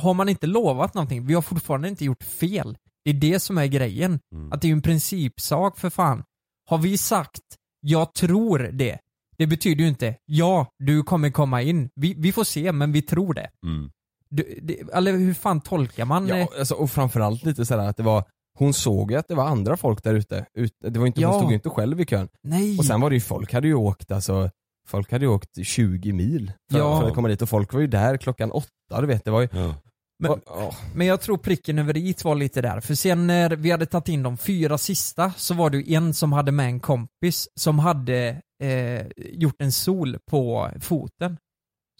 [0.00, 2.76] har man inte lovat någonting, vi har fortfarande inte gjort fel.
[3.04, 4.18] Det är det som är grejen.
[4.34, 4.52] Mm.
[4.52, 6.22] Att det är ju en principsak för fan.
[6.68, 7.40] Har vi sagt,
[7.80, 8.98] jag tror det,
[9.38, 11.90] det betyder ju inte, ja, du kommer komma in.
[11.94, 13.50] Vi, vi får se, men vi tror det.
[13.66, 13.90] Mm.
[14.32, 16.28] Du, det eller hur fan tolkar man?
[16.28, 18.24] Ja, eh, alltså, och framförallt lite sådär att det var
[18.58, 20.46] hon såg ju att det var andra folk där ute.
[20.54, 21.28] Ut, det var inte, Ja.
[21.28, 22.28] Hon stod ju inte själv i kön.
[22.42, 22.78] Nej.
[22.78, 24.50] Och sen var det ju, folk hade ju åkt alltså,
[24.86, 27.00] folk hade ju åkt 20 mil för, Ja.
[27.00, 29.40] för att komma dit och folk var ju där klockan åtta, du vet det var
[29.40, 29.74] ju Ja.
[30.22, 30.74] Men, ja.
[30.94, 34.08] men jag tror pricken över i var lite där, för sen när vi hade tagit
[34.08, 37.78] in de fyra sista så var det ju en som hade med en kompis som
[37.78, 41.36] hade eh, gjort en sol på foten.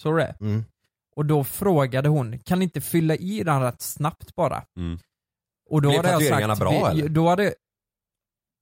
[0.02, 0.36] Så det?
[0.40, 0.64] Mm.
[1.16, 4.64] Och då frågade hon, kan ni inte fylla i den rätt snabbt bara?
[4.78, 4.98] Mm.
[5.70, 7.08] Och då Blev hade jag tatueringarna sagt, bra, vi, eller?
[7.08, 7.54] då hade,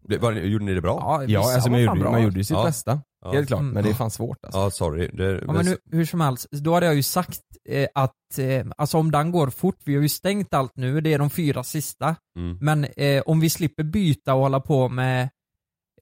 [0.09, 0.99] Det- var- Gjorde ni det bra?
[1.01, 2.11] ja, Ja, alltså man gjorde, bra.
[2.11, 2.65] man gjorde ju sitt Ja.
[2.65, 3.01] bästa.
[3.25, 3.33] Ja.
[3.33, 3.73] Helt klart, Mm.
[3.75, 4.59] men det är fan svårt alltså.
[4.61, 5.09] Ja, sorry.
[5.13, 8.67] Det, Ja, men hur, hur som helst, då hade jag ju sagt eh, att, eh,
[8.77, 11.65] alltså om den går fort, vi har ju stängt allt nu, det är de fyra
[11.65, 12.17] sista.
[12.39, 12.59] Mm.
[12.61, 15.29] Men eh, om vi slipper byta och hålla på med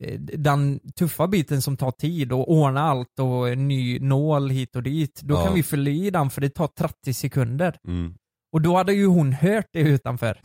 [0.00, 4.82] eh, den tuffa biten som tar tid och ordna allt och ny nål hit och
[4.82, 5.44] dit, då Ja.
[5.44, 7.76] kan vi fylla i den för det tar 30 sekunder.
[7.88, 8.14] Mm.
[8.52, 10.40] Och då hade ju hon hört det utanför.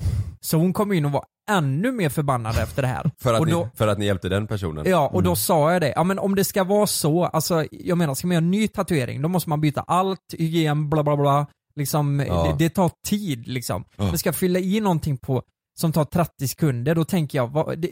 [0.46, 3.12] Så hon kom in och var ännu mer förbannad efter det här.
[3.20, 4.86] För, att och ni, då, för att ni hjälpte den personen?
[4.90, 5.94] Ja, och då sa jag det.
[5.96, 8.68] Ja men om det ska vara så, alltså jag menar ska man göra en ny
[8.68, 11.48] tatuering, då måste man byta allt, hygien, bla bla bla.
[11.76, 12.44] Liksom, Ja.
[12.44, 13.84] det, det tar tid liksom.
[13.96, 14.04] Ja.
[14.04, 15.44] Men ska fylla i någonting på,
[15.80, 17.90] som tar 30 sekunder, då tänker jag, vad, det,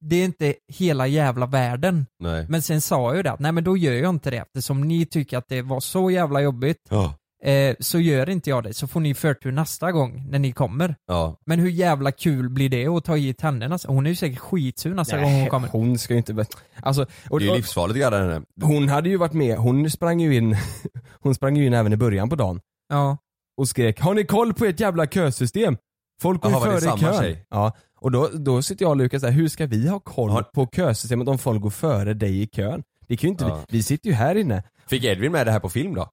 [0.00, 2.06] det är inte hela jävla världen.
[2.18, 2.46] Nej.
[2.48, 4.80] Men sen sa jag ju det, att nej men då gör jag inte det eftersom
[4.80, 6.78] ni tycker att det var så jävla jobbigt.
[6.90, 7.14] Ja.
[7.44, 10.94] Eh, så gör inte jag det, så får ni förtur nästa gång när ni kommer.
[11.06, 11.36] Ja.
[11.46, 14.38] Men hur jävla kul blir det att ta hit henne nästa Hon är ju säkert
[14.38, 15.68] skitsur nästa gång hon kommer.
[15.68, 16.44] hon ska ju inte...
[16.82, 18.42] Alltså, och, Det är ju och, livsfarligt att gadda henne.
[18.62, 20.56] hon hade ju varit med, hon sprang ju in,
[21.20, 23.16] hon sprang ju in även i början på dagen Ja.
[23.56, 25.76] och skrek 'Har ni koll på ert jävla kösystem?
[26.22, 27.46] Folk går ju Jaha, var det före i samma kön' tjej?
[27.50, 30.42] Ja, och då, då sitter jag och Lukas där, hur ska vi ha koll Har-
[30.42, 32.82] på kösystemet om folk går före dig i kön?
[33.08, 33.56] Det kan ju inte Ja.
[33.68, 34.62] vi, vi sitter ju här inne.
[34.86, 36.08] Fick Edvin med det här på film då?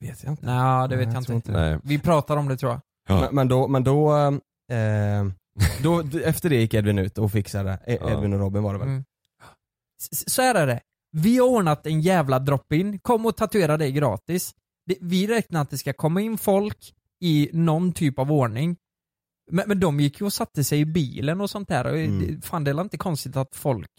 [0.00, 0.46] Vet jag inte.
[0.46, 1.32] Nej, det vet Nej, jag inte.
[1.32, 1.52] inte.
[1.52, 1.78] Nej.
[1.84, 2.80] Vi pratar om det tror jag.
[3.08, 3.20] Ja.
[3.20, 4.16] Men, men då, men då,
[4.72, 5.24] eh,
[5.82, 7.98] då, efter det gick Edvin ut och fixade, E-.
[8.12, 8.88] Edvin och Robin var det väl?
[8.88, 9.04] Mm.
[10.10, 10.80] Så här är det.
[11.12, 14.54] Vi har ordnat en jävla drop-in, kom och tatuera dig gratis.
[15.00, 18.76] Vi räknar att det ska komma in folk i någon typ av ordning.
[19.50, 21.84] Men, men de gick ju och satte sig i bilen och sånt där.
[21.84, 22.20] Mm.
[22.20, 23.90] det, fan det är inte konstigt att folk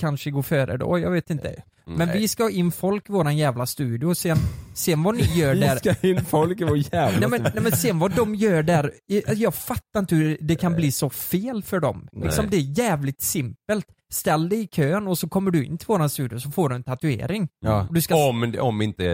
[0.00, 1.62] kanske går före då, jag vet inte.
[1.86, 2.18] Men Nej.
[2.18, 4.36] vi ska ha in folk i våran jävla studio, sen,
[4.74, 5.76] sen vad ni gör Vi där.
[5.76, 8.92] ska in folk i vår jävla Nej men, nej men sen vad de gör där,
[9.36, 12.08] jag, fattar inte hur det kan bli så fel för dem.
[12.12, 13.86] Liksom, det är jävligt simpelt.
[14.12, 16.74] Ställ dig i kön och så kommer du in till våran studio så får du
[16.74, 17.48] en tatuering.
[17.60, 17.88] Ja.
[17.90, 18.28] Du ska...
[18.28, 19.04] Om, om inte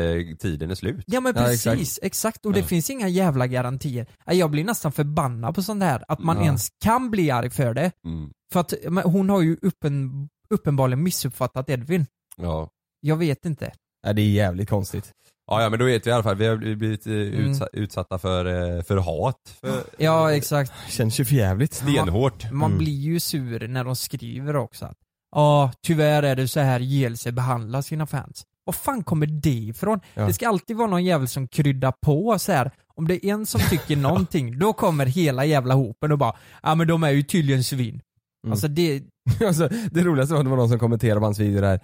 [0.40, 1.04] tiden är slut.
[1.06, 1.98] Ja men Ja, precis, exakt.
[2.06, 2.46] exakt.
[2.46, 2.66] Och det Ja.
[2.66, 4.06] finns inga jävla garantier.
[4.26, 6.44] Jag blir nästan förbannad på sånt här, att man Ja.
[6.44, 7.90] ens kan bli arg för det.
[8.06, 8.30] Mm.
[8.54, 8.72] För att
[9.04, 12.06] hon har ju uppen, uppenbarligen missuppfattat Edvin.
[12.36, 12.70] Ja.
[13.00, 13.72] Jag vet inte.
[14.04, 15.12] Nej, det är jävligt konstigt.
[15.46, 17.32] ja, ja men då vet vi i alla fall, vi har blivit eh, Mm.
[17.52, 18.44] utsa- utsatta för,
[18.76, 19.36] eh, för hat.
[19.60, 20.72] För, Ja exakt.
[20.88, 21.74] Känns ju för jävligt.
[21.74, 22.52] stenhårt.
[22.52, 22.78] Man Mm.
[22.78, 24.94] blir ju sur när de skriver också
[25.36, 28.44] Ja, tyvärr är det så här JLC behandlar sina fans.
[28.64, 30.00] Var fan kommer det ifrån?
[30.14, 30.26] Ja.
[30.26, 32.70] Det ska alltid vara någon jävel som kryddar på så här.
[32.96, 36.74] Om det är en som tycker någonting, då kommer hela jävla hopen och bara Ja
[36.74, 38.00] men de är ju tydligen svin.
[38.44, 38.52] Mm.
[38.52, 39.02] Alltså det,
[39.46, 41.80] alltså, det roligaste var att det var någon som kommenterade på hans video där.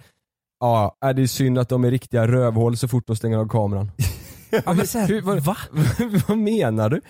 [0.59, 3.91] Ja, är det synd att de är riktiga rövhål så fort de stänger av kameran.
[4.65, 5.57] ja men så här, Hur- vad- va?
[6.27, 7.01] Vad menar du?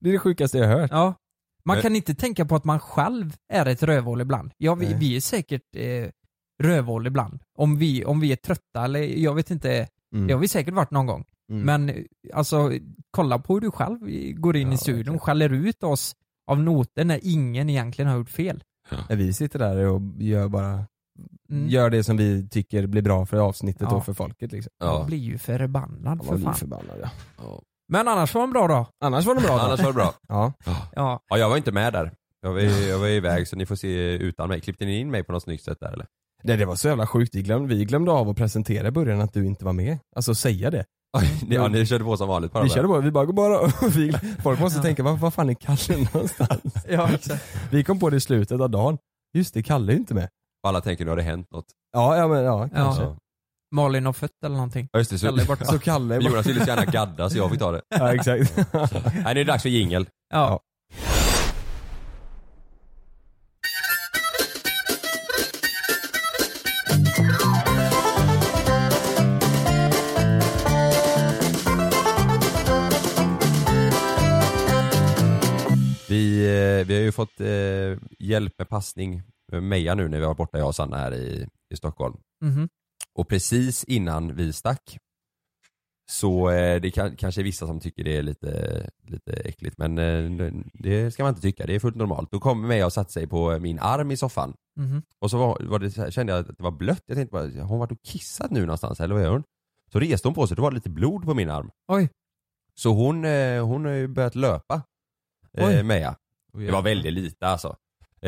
[0.00, 0.90] Det är det sjukaste jag har hört.
[0.90, 1.14] Ja.
[1.64, 4.52] Man Men- kan inte tänka på att man själv är ett rövhål ibland.
[4.56, 4.96] Ja, vi, Nej.
[5.00, 6.08] vi är säkert eh,
[6.62, 7.40] rövhål ibland.
[7.58, 10.26] Om vi, om vi är trötta eller jag vet inte, Mm.
[10.26, 11.24] det har vi säkert varit någon gång.
[11.52, 11.62] Mm.
[11.62, 12.72] Men eh, alltså,
[13.10, 13.98] kolla på hur du själv
[14.40, 16.14] går in Ja, i studion och skäller ut oss
[16.50, 18.64] av noter när ingen egentligen har gjort fel.
[19.08, 20.84] När vi sitter där och gör bara,
[21.50, 21.68] Mm.
[21.68, 23.96] gör det som vi tycker blir bra för avsnittet Ja.
[23.96, 24.70] och för folket liksom.
[24.80, 25.04] Man Ja.
[25.06, 26.54] blir ju förbannad Man för fan.
[26.54, 27.10] förbannad ja.
[27.38, 27.62] Ja.
[27.88, 28.86] Men annars var det en bra dag.
[29.04, 30.14] Annars var det bra Annars var det bra.
[30.28, 30.52] Ja.
[30.94, 31.20] Ja.
[31.28, 32.12] Ja, jag var inte med där.
[32.42, 34.60] Jag var, jag var iväg så ni får se utan mig.
[34.60, 36.06] Klippte ni in mig på något snyggt sätt där eller?
[36.42, 39.20] Det, det var så jävla sjukt, vi glömde, vi glömde av att presentera i början
[39.20, 39.98] att du inte var med.
[40.16, 40.84] Alltså säga det.
[41.48, 42.64] Ja, ni körde på som vanligt bara.
[42.64, 44.82] Vi körde bara, vi bara går bara och vi, folk måste Ja.
[44.82, 46.74] tänka, vad, vad fan är Kalle någonstans?
[46.88, 47.44] ja, exakt.
[47.70, 48.98] Vi kom på det i slutet av dagen.
[49.34, 50.28] Just det, Kalle är inte med.
[50.66, 51.66] Alla tänker nu har det hänt något.
[51.92, 53.02] Ja, ja men ja, kanske.
[53.02, 53.16] Ja,
[53.74, 54.88] Malin har fött eller någonting.
[54.92, 55.18] ja just det.
[55.18, 55.64] Så, Kalle är borta.
[55.64, 57.82] Så Kalle är Men Jonas ville så gärna gadda så jag fick ta det.
[57.88, 58.56] Ja exakt.
[58.56, 58.88] Nej,
[59.24, 60.06] nu är det dags för jingel.
[60.32, 60.60] Ja.
[76.16, 76.44] Vi,
[76.80, 80.34] eh, vi har ju fått eh, hjälp med passning med Meja nu när vi var
[80.34, 82.16] borta jag och Sanna här i, i Stockholm.
[82.44, 82.68] Mhm.
[83.14, 84.98] Och precis innan vi stack
[86.10, 88.50] så eh, det kan, kanske är vissa som tycker det är lite,
[89.02, 92.30] lite äckligt men eh, det ska man inte tycka, det är fullt normalt.
[92.30, 95.02] Då kom Meja och satte sig på min arm i soffan Mhm.
[95.18, 97.02] och så var, var det, kände jag att det var blött.
[97.06, 99.42] Jag tänkte bara, har hon varit och kissat nu någonstans eller vad gör hon?
[99.92, 101.70] Så reste hon på sig, då var det lite blod på min arm.
[101.88, 102.08] Oj.
[102.74, 104.82] Så hon, eh, hon har ju börjat löpa.
[105.56, 106.16] Eh, Meja.
[106.52, 107.76] Det var väldigt lite alltså.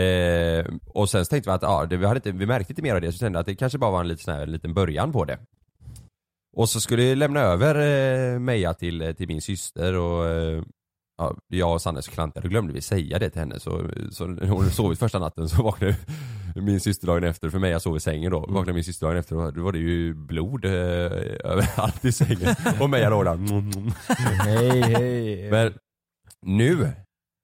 [0.00, 2.82] Eh, och sen så tänkte vi att ja, det, vi, hade inte, vi märkte inte
[2.82, 4.46] mer av det så kände jag att det kanske bara var en liten, sån här,
[4.46, 5.38] liten början på det.
[6.56, 7.74] Och så skulle jag lämna över
[8.34, 10.62] eh, Meja till, eh, till min syster och eh,
[11.18, 14.70] ja, jag och Sanne klantade, då glömde vi säga det till henne så, så hon
[14.70, 15.96] sovit första natten så vaknade
[16.56, 19.16] min syster dagen efter, för mig jag sov i sängen då, vaknade min syster dagen
[19.16, 20.72] efter och då var det ju blod eh,
[21.44, 23.92] överallt i sängen och Meja låg där mm, mm.
[24.44, 25.50] Hej hej.
[25.50, 25.74] Men
[26.42, 26.92] nu,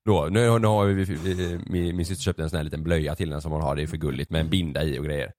[0.05, 3.15] då, nu, nu har vi, vi, min, min syster köpt en sån här liten blöja
[3.15, 5.33] till den som hon har, det är för gulligt med en binda i och grejer.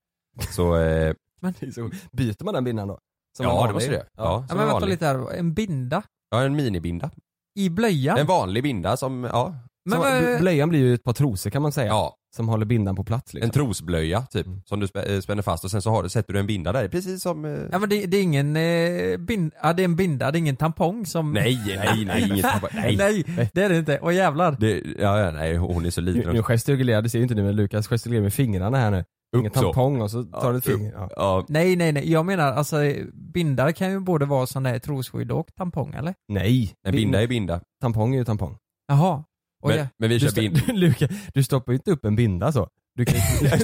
[0.50, 2.98] Så, eh, Det är så- Byter man den bindan då?
[3.36, 4.06] Som ja det måste det.
[4.16, 7.10] Ja, Ja, men en vänta lite här, en binda Ja en minibinda.
[7.54, 8.18] i blöjan?
[8.18, 9.54] En vanlig binda som, ja.
[9.84, 11.86] Men Som- vad- Blöjan blir ju ett par trosor kan man säga.
[11.88, 13.46] Ja, Som håller bindan på plats liksom.
[13.48, 14.46] en trosblöja typ.
[14.46, 14.60] Mm.
[14.64, 16.88] Som du eh, spänner fast och sen så har, du- sätter du en binda där,
[16.88, 17.44] precis som...
[17.44, 17.50] Eh...
[17.72, 20.40] Ja men det, det är ingen eh, bin, ja, det är en binda, det är
[20.40, 21.32] ingen tampong som...
[21.32, 22.96] Nej, nej, nej, inget nej.
[22.96, 23.98] Nej, det är det inte.
[23.98, 24.56] Och jävlar.
[24.60, 26.52] Det, ja, ja, nej, hon är så Nu, liten nu också.
[26.52, 29.04] gestikulerar, det ser ju inte ni men Lukas gestikulerar med fingrarna här nu.
[29.36, 29.62] Ingen Upp så.
[29.62, 30.92] tampong och så tar du ett finger.
[30.96, 31.10] Ja.
[31.16, 32.76] Ja, Nej nej nej, jag menar alltså
[33.12, 36.14] bindar kan ju både vara sån där trosskydd och tampong eller?
[36.28, 37.60] Nej, en binda är binda.
[37.82, 38.56] tampong är ju tampong.
[38.88, 39.24] Jaha.
[39.64, 39.86] Men, ja.
[39.98, 40.60] men vi Du, kör bind.
[40.78, 42.68] Luka, du stoppar ju inte upp en binda så.
[42.94, 43.14] Du kan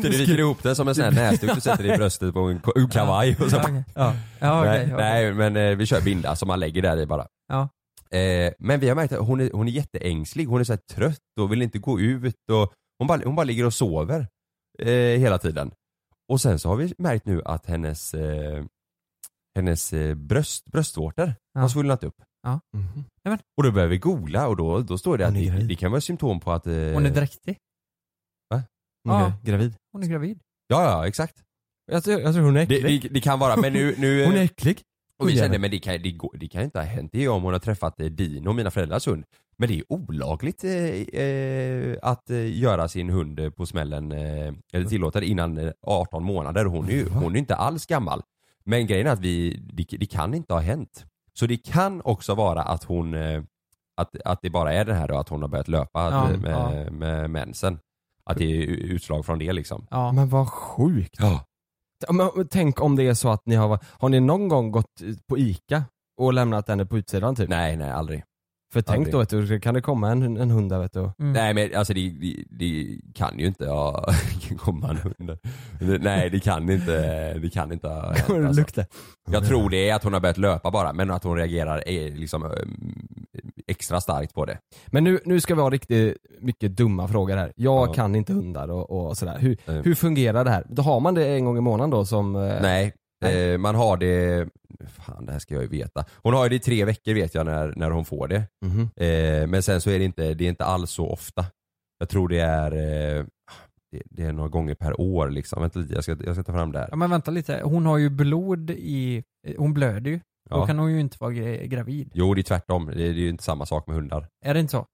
[0.03, 2.41] du viker ihop den som en sån här näsduk du sätter i bröstet på
[2.77, 3.85] en kavaj och så Ja, okej.
[3.95, 4.15] ja.
[4.41, 4.87] ja okej.
[4.87, 4.97] nej, okej.
[4.97, 7.27] nej men eh, vi kör binda som man lägger där i bara.
[7.49, 7.69] Ja.
[8.19, 11.19] Eh, men vi har märkt att hon är, hon är jätteängslig, hon är så trött
[11.41, 14.27] och vill inte gå ut och hon bara, hon bara ligger och sover
[14.79, 14.87] eh,
[15.21, 15.71] hela tiden.
[16.29, 18.65] Och sen så har vi märkt nu att hennes, eh,
[19.57, 21.61] hennes eh, bröst, bröstvårtor Ja.
[21.61, 22.15] har svullnat upp.
[22.47, 23.05] Mhm.
[23.57, 25.75] Och då börjar vi googla och då, då står det att Hon är det, det
[25.77, 26.67] kan vara symptom på att...
[26.67, 27.57] Eh, Hon är dräktig.
[29.05, 29.33] Hon är Ja.
[29.43, 29.77] gravid.
[29.93, 30.41] Hon är gravid.
[30.67, 31.43] Ja, ja exakt.
[31.93, 33.03] Jag tror, jag tror hon är Det, äcklig.
[33.03, 33.95] det, det kan vara, men nu...
[33.99, 34.81] nu Hon är äcklig.
[35.19, 37.11] Och vi Hon kände, men det kan, det, det kan inte ha hänt.
[37.13, 39.25] Det är om hon har träffat eh, Dino, mina föräldrars hund.
[39.57, 44.85] Men det är olagligt eh, eh, att eh, göra sin hund på smällen, eh, eller
[44.89, 46.65] tillåta det innan eh, 18 månader.
[46.65, 48.23] Hon är ju hon är inte alls gammal.
[48.65, 51.07] Men grejen är att vi, det, det kan inte ha hänt.
[51.39, 53.43] Så det kan också vara att hon, eh,
[53.97, 56.41] att, att det bara är det här då, att hon har börjat löpa Ja, eh,
[56.41, 56.91] med, ja.
[56.91, 57.79] med mensen.
[58.25, 59.87] Att det är utslag från det liksom.
[59.91, 60.13] Ja.
[60.13, 61.17] Men vad sjukt.
[61.19, 61.45] Ja.
[62.07, 65.03] Ja, Men, tänk om det är så att ni har, har ni någon gång gått
[65.29, 65.85] på ICA
[66.21, 67.49] och lämnat henne på utsidan typ?
[67.49, 68.25] Nej, nej aldrig.
[68.73, 69.13] För tänk aldrig.
[69.13, 71.01] då vet du, kan det komma en, en hund där vet du?
[71.01, 71.33] Mm.
[71.33, 74.07] Nej men alltså det, det, det kan ju inte ha
[74.59, 75.39] komma en hund.
[75.81, 78.61] Det- Nej det kan inte, det kan inte ha hänt, alltså.
[78.61, 78.85] lukta?
[79.31, 82.15] Jag tror det är att hon har börjat löpa bara men att hon reagerar eh,
[82.15, 82.51] liksom eh,
[83.67, 84.59] extra starkt på det.
[84.87, 87.53] Men nu, nu ska vi ha riktigt mycket dumma frågor här.
[87.57, 87.93] Jag Ja.
[87.93, 89.39] kan inte hundar och, och sådär.
[89.39, 89.83] Hur, Nej.
[89.85, 90.65] hur fungerar det här?
[90.69, 92.33] Då har man det en gång i månaden då som...
[92.63, 94.49] Nej, eh, man har det,
[94.89, 96.05] fan det här ska jag ju veta.
[96.15, 98.43] Hon har ju det i tre veckor vet jag när, när hon får det.
[98.67, 98.81] mhm.
[98.97, 101.45] Eh, men sen så är det inte, det är inte alls så ofta.
[101.99, 103.25] Jag tror det är, eh,
[103.93, 105.63] det, det är några gånger per år liksom.
[105.63, 106.89] Vänta lite, jag ska, jag ska ta fram det här.
[106.91, 109.23] Ja men vänta lite, hon har ju blod i,
[109.59, 110.21] hon blöder ju.
[110.51, 110.67] Då Ja.
[110.67, 112.11] kan hon ju inte vara gra- gravid.
[112.15, 114.29] Jo det är tvärtom, det är, det är ju inte samma sak med hundar.
[114.45, 114.87] Är det inte så?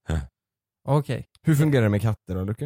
[0.89, 1.27] Okej.
[1.43, 2.65] Hur fungerar det med katter då Luke?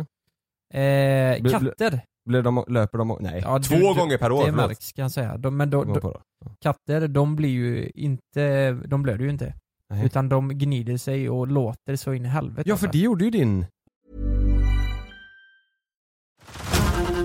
[0.74, 2.00] Eh, katter?
[2.24, 3.40] Blir de, löper de, nej.
[3.44, 5.36] Ja, Två du- gånger per år, Det märks kan jag säga.
[5.36, 6.20] De, men då, då.
[6.62, 9.54] katter, de blir ju inte, de blöder ju inte.
[9.90, 10.06] Nej.
[10.06, 12.68] Utan de gnider sig och låter så in i helvete.
[12.70, 12.98] Ja för alltså.
[12.98, 13.66] det gjorde ju din...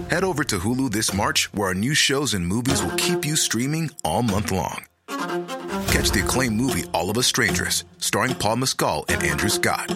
[0.09, 3.35] Head over to Hulu this March, where our new shows and movies will keep you
[3.35, 4.83] streaming all month long.
[5.87, 9.95] Catch the acclaimed movie All of Us Strangers, starring Paul Mescal and Andrew Scott.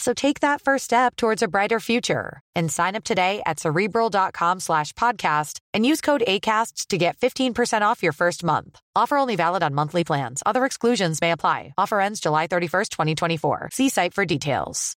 [0.00, 4.60] So take that first step towards a brighter future and sign up today at cerebral.com
[4.60, 8.80] slash podcast and use code ACAST to get 15% off your first month.
[8.96, 10.42] Offer only valid on monthly plans.
[10.46, 11.74] Other exclusions may apply.
[11.76, 13.68] Offer ends July 31st, 2024.
[13.72, 14.94] See site for details.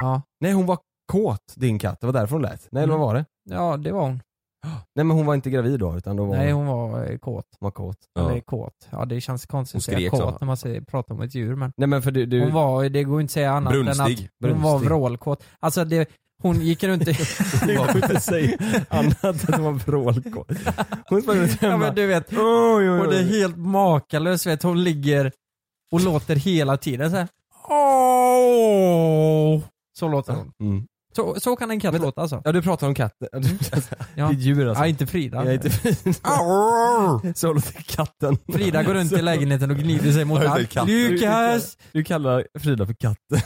[0.00, 0.22] Ja.
[0.40, 0.78] Nej hon var
[1.12, 2.68] kåt din katt, det var därför hon lät.
[2.72, 3.06] Nej eller vad Mm.
[3.06, 3.24] var det?
[3.56, 4.22] Ja det var hon.
[4.94, 7.46] Nej men hon var inte gravid då utan då var Nej hon, var eh, kåt.
[7.60, 7.96] hon var kåt.
[8.18, 8.40] Eller Ja.
[8.40, 8.88] kåt.
[8.90, 10.36] Ja det känns konstigt Hon att säga skrek kåt så.
[10.40, 12.88] när man säger, pratar om ett djur men Nej men för du, du hon var,
[12.88, 14.28] det går inte att säga annat än Brunstig.
[14.44, 14.88] att hon var Brunstig.
[14.88, 15.44] vrålkåt.
[15.60, 16.08] Alltså det,
[16.42, 17.12] hon gick runt i...
[17.66, 20.48] det går inte att säga annat än att hon var vrålkåt.
[21.08, 21.84] Hon sprang runt ja hemma.
[21.86, 23.00] men du vet, Oj, oj, oj.
[23.00, 25.32] och det är helt makalöst vet hon ligger
[25.92, 27.28] och låter hela tiden så här.
[27.68, 29.60] Åh!
[29.98, 30.52] Så låter hon.
[30.60, 30.86] Mm.
[31.16, 32.42] Så, så kan en katt Men- låta alltså.
[32.44, 33.28] Ja du pratar om katten.
[34.14, 34.26] Ja.
[34.28, 34.82] Det är djur alltså.
[34.82, 35.36] Ja, inte Frida.
[35.44, 38.38] Jag är inte Så låter katten.
[38.52, 40.68] Frida går runt i lägenheten och gnider sig mot Ja, allt.
[40.70, 40.88] katt.
[40.88, 41.76] Lukas!
[41.92, 43.40] Du kallar Frida för katten.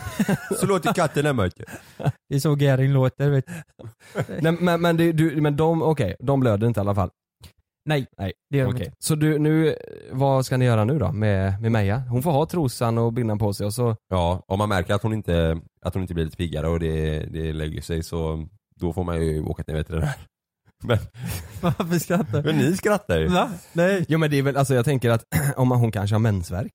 [0.61, 1.42] Så låter katten hemma.
[1.57, 1.64] du.
[2.29, 3.52] Det är så Gering låter vet du.
[4.40, 7.11] Nej, men, men, det, du, men de, okej, de blöder inte i alla fall.
[7.87, 8.87] Nej, Nej, det gör de okej.
[8.87, 8.96] inte.
[8.99, 9.77] Så du, nu,
[10.12, 11.99] vad ska ni göra nu då med, med Meja?
[11.99, 15.03] Hon får ha trosan och bindan på sig och så, Ja, om man märker att
[15.03, 18.49] hon inte, att hon inte blir lite piggare och det, det lägger sig så
[18.81, 20.14] då får man ju åka till en veterinär.
[20.85, 20.99] Men,
[21.61, 23.27] Varför skrattar men ni skrattar ju.
[23.27, 23.51] Va?
[23.72, 24.05] Nej.
[24.09, 25.25] jo men det är väl, alltså jag tänker att
[25.57, 26.72] om hon kanske har mensvärk.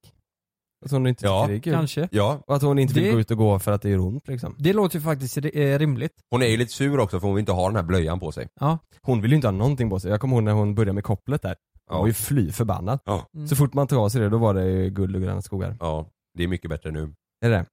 [0.86, 1.74] Att hon inte Ja, tycker det är kul.
[1.74, 2.08] Kanske.
[2.12, 4.00] Ja, Och att hon inte vill Det- gå ut och gå för att det gör
[4.00, 4.56] ont liksom.
[4.58, 6.12] Det låter ju faktiskt eh, rimligt.
[6.32, 8.32] hon är ju lite sur också för hon vill inte ha den här blöjan på
[8.32, 8.48] sig.
[8.60, 8.78] Ja.
[9.02, 10.12] Hon vill ju inte ha någonting på sig.
[10.12, 11.56] Jag kommer ihåg när hon började med kopplet där.
[11.90, 13.00] Hon var ju fly förbannad.
[13.06, 13.26] Ja.
[13.36, 13.48] Mm.
[13.48, 15.78] Så fort man tog av sig det då var det ju guld och gröna skogar.
[15.80, 17.14] Ja, det är mycket bättre nu.
[17.46, 17.66] Är det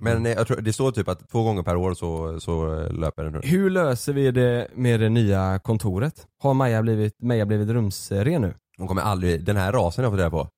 [0.00, 2.92] Men eh, jag tror, det står typ att två gånger per år så, så eh,
[2.92, 3.44] löper den hund.
[3.44, 6.26] Hur löser vi det med det nya kontoret?
[6.42, 8.54] Har Maja blivit, Meja blivit rumsren nu?
[8.78, 10.48] Hon kommer aldrig, den här rasen jag har fått reda på,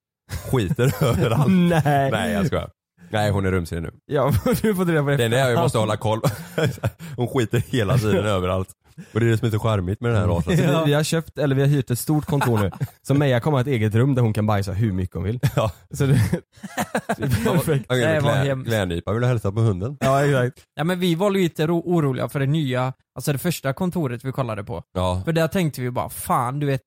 [0.52, 1.48] skiter överallt.
[1.50, 2.10] Nej.
[2.10, 2.70] Nej jag skojar.
[3.10, 3.90] Nej hon är rumsren nu.
[4.06, 5.16] Ja, du får reda på det.
[5.28, 6.20] Det är att jag måste hålla koll.
[7.16, 8.68] Hon skiter hela tiden överallt.
[9.14, 10.56] Och det är det som är så charmigt med den här rasen.
[10.56, 12.70] Så vi, har köpt, eller vi har hyrt ett stort kontor nu.
[13.06, 15.40] Så Meja kommer ha ett eget rum där hon kan bajsa hur mycket hon vill.
[15.56, 15.70] Ja.
[15.90, 16.12] Så det,
[17.16, 17.88] det är perfekt.
[17.88, 18.72] Det är var klä, hemskt.
[19.08, 19.96] vill du hälsa på hunden?
[20.00, 20.64] Ja exakt.
[20.76, 24.32] Ja men vi var lite ro- oroliga för det nya, alltså det första kontoret vi
[24.32, 24.82] kollade på.
[24.94, 25.22] Ja.
[25.24, 26.82] För där tänkte vi bara, fan du vet,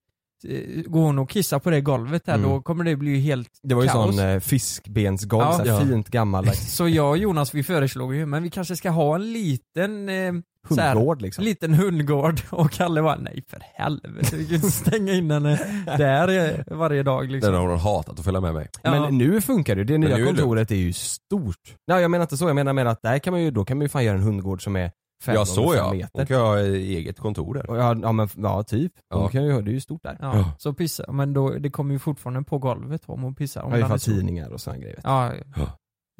[0.85, 2.49] går hon och kissar på det golvet där Mm.
[2.49, 4.15] då kommer det bli helt Det var ju kaos.
[4.15, 5.53] sån eh, fiskbensgolv, Ja.
[5.53, 5.79] så här Ja.
[5.79, 9.33] fint gammaldags Så jag och Jonas vi föreslog ju, men vi kanske ska ha en
[9.33, 10.33] liten eh,
[10.69, 11.43] så här, hundgård liksom.
[11.43, 15.59] liten hundgård och Kalle bara, nej för helvete, vi kan inte stänga in henne
[15.97, 16.27] där
[16.67, 17.53] eh, varje dag Den liksom.
[17.53, 18.67] har hon hatat att följa med mig.
[18.83, 18.91] Ja.
[18.91, 21.75] Men nu funkar det ju, det nya nu är det kontoret är ju stort.
[21.87, 23.77] Nej jag menar inte så, jag menar mer att där kan man ju, då kan
[23.77, 24.91] man ju fan göra en hundgård som är
[25.23, 25.93] fem Ja så ja.
[25.93, 26.09] meter.
[26.13, 27.65] Hon kan ha eh, eget kontor där.
[27.67, 28.91] Ja, ja men ja typ.
[29.13, 29.29] Hon Ja.
[29.29, 30.17] kan ju, det är ju stort där.
[30.21, 33.61] Ja, så pissa, men då, det kommer ju fortfarande på golvet om hon pissar.
[33.63, 34.99] Om Ja, ifall tidningar och sådana grejer.
[35.03, 35.33] Ja,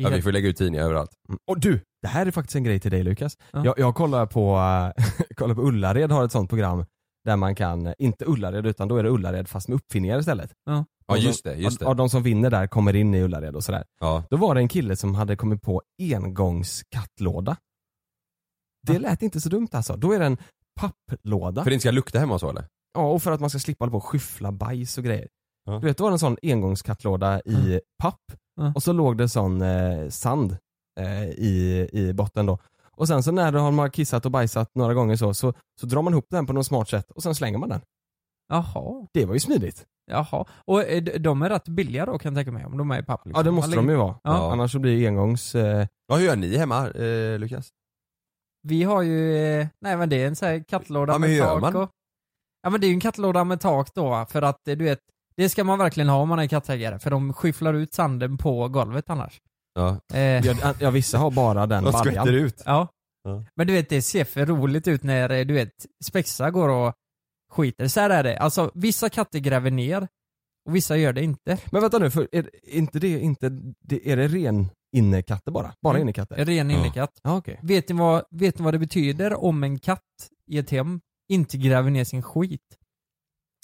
[0.01, 1.11] Ja, vi får lägga ut tidningar överallt.
[1.29, 1.39] Mm.
[1.51, 3.37] Och du, det här är faktiskt en grej till dig Lukas.
[3.51, 3.65] Ja.
[3.65, 4.55] Jag, jag kollar på,
[4.97, 6.85] äh, kollar på Ullared har ett sånt program
[7.25, 10.51] där man kan, eh, inte Ullared utan då är det Ullared fast med uppfinningar istället.
[10.65, 10.85] Ja.
[11.07, 12.01] Ja just det, just Och, och det.
[12.01, 13.83] de som vinner där kommer in i Ullared och sådär.
[13.99, 14.23] Ja.
[14.29, 17.55] Då var det en kille som hade kommit på engångskattlåda.
[18.87, 19.95] Det lät inte så dumt alltså.
[19.95, 20.37] Då är det en
[20.79, 21.63] papplåda.
[21.63, 22.65] För det inte ska lukta hemma så eller?
[22.93, 25.27] Ja, och för att man ska slippa hålla på och skyffla bajs och grejer.
[25.65, 25.71] Ja.
[25.79, 28.21] Du vet, det var en sån engångskattlåda i papp
[28.61, 28.71] Ja.
[28.75, 30.57] och så låg det sån eh, sand
[30.99, 32.57] eh, i, i botten då.
[32.91, 36.01] Och sen så när man har kissat och bajsat några gånger så, så, så drar
[36.01, 37.81] man ihop den på något smart sätt och sen slänger man den.
[38.49, 39.85] Jaha, Det var ju smidigt.
[40.11, 40.45] jaha.
[40.65, 43.03] Och eh, de- är rätt billiga då kan jag tänka mig, om de är i
[43.05, 43.39] papp liksom.
[43.39, 44.15] Ja det måste de ju vara.
[44.23, 44.51] Ja.
[44.51, 45.55] Annars så blir det engångs...
[45.55, 47.69] Eh, Ja hur gör ni hemma eh, Lukas?
[48.61, 51.61] Vi har ju, eh, nej men det är en sån här kattlåda Ja, med tak
[51.61, 51.75] man?
[51.75, 51.89] och,
[52.61, 54.99] Ja men det är ju en kattlåda med tak då, för att eh, du vet,
[55.37, 58.67] det ska man verkligen ha om man är kattägare, för de skyfflar ut sanden på
[58.67, 59.41] golvet annars.
[59.73, 59.97] Ja.
[60.13, 62.13] Eh, ja, ja vissa har bara den De baljan.
[62.13, 62.63] skvätter ut.
[62.65, 62.87] Ja.
[63.23, 63.43] Ja.
[63.55, 65.71] Men du vet det ser för roligt ut när eh, du vet
[66.05, 66.93] Spexa går och
[67.51, 67.87] skiter.
[67.87, 70.07] Så här är det, alltså vissa katter gräver ner
[70.65, 71.59] och vissa gör det inte.
[71.71, 75.73] Men vänta nu, för är inte det inte, det, är det ren innekatter bara?
[75.81, 76.01] Bara Mm.
[76.01, 76.45] innekatter?
[76.45, 77.19] Ren innekatt.
[77.23, 77.59] Ja okej.
[77.63, 81.57] Vet, ni vad, vet ni vad det betyder om en katt i ett hem inte
[81.57, 82.77] gräver ner sin skit?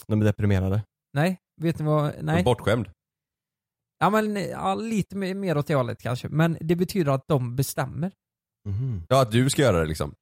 [0.08, 0.82] De är deprimerade.
[1.14, 2.44] Nej, vet ni vad, nej.
[2.44, 2.90] Bortskämd.
[4.00, 8.12] Ja men ja, lite mer, åt det hållet kanske, men det betyder att de bestämmer.
[8.70, 9.04] Mhm.
[9.10, 10.16] Ja att du ska göra det liksom.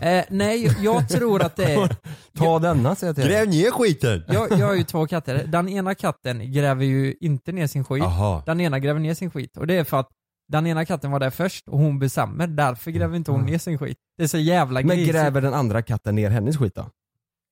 [0.00, 1.96] Eh, nej, jag- jag tror att det är,
[2.38, 3.24] Ta denna säger jag till.
[3.24, 4.22] Gräv ner skiten!
[4.28, 8.02] jag, jag har ju två katter, den ena katten gräver ju inte ner sin skit,
[8.02, 8.42] Jaha.
[8.46, 10.08] den ena gräver ner sin skit och det är för att
[10.48, 13.78] den ena katten var där först och hon bestämmer, därför gräver inte hon ner sin
[13.78, 13.96] skit.
[14.16, 15.12] Det är så jävla Men grisigt.
[15.12, 16.86] gräver den andra katten ner hennes skit då?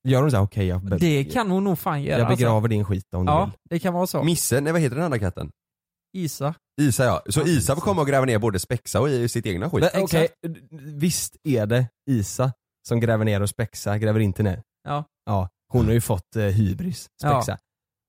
[0.08, 2.68] Gör hon såhär, okej jag, be- Det kan hon nog fan göra jag begraver alltså.
[2.68, 3.52] din skit om du Ja, vill.
[3.70, 4.22] det kan vara så.
[4.22, 5.50] Misse, nej vad heter den andra katten?
[6.16, 6.54] Isa.
[6.80, 7.22] Isa ja.
[7.28, 9.90] Så Ja, Isa får komma och gräva ner både spexa och i sitt egna skit.
[9.94, 10.28] Men, Okej,
[10.80, 12.52] visst är det Isa
[12.88, 14.62] som gräver ner och Spexa gräver inte ner?
[14.88, 15.04] Ja.
[15.26, 17.42] Ja, hon har ju fått eh, hybris, Ja.
[17.42, 17.58] Spexa.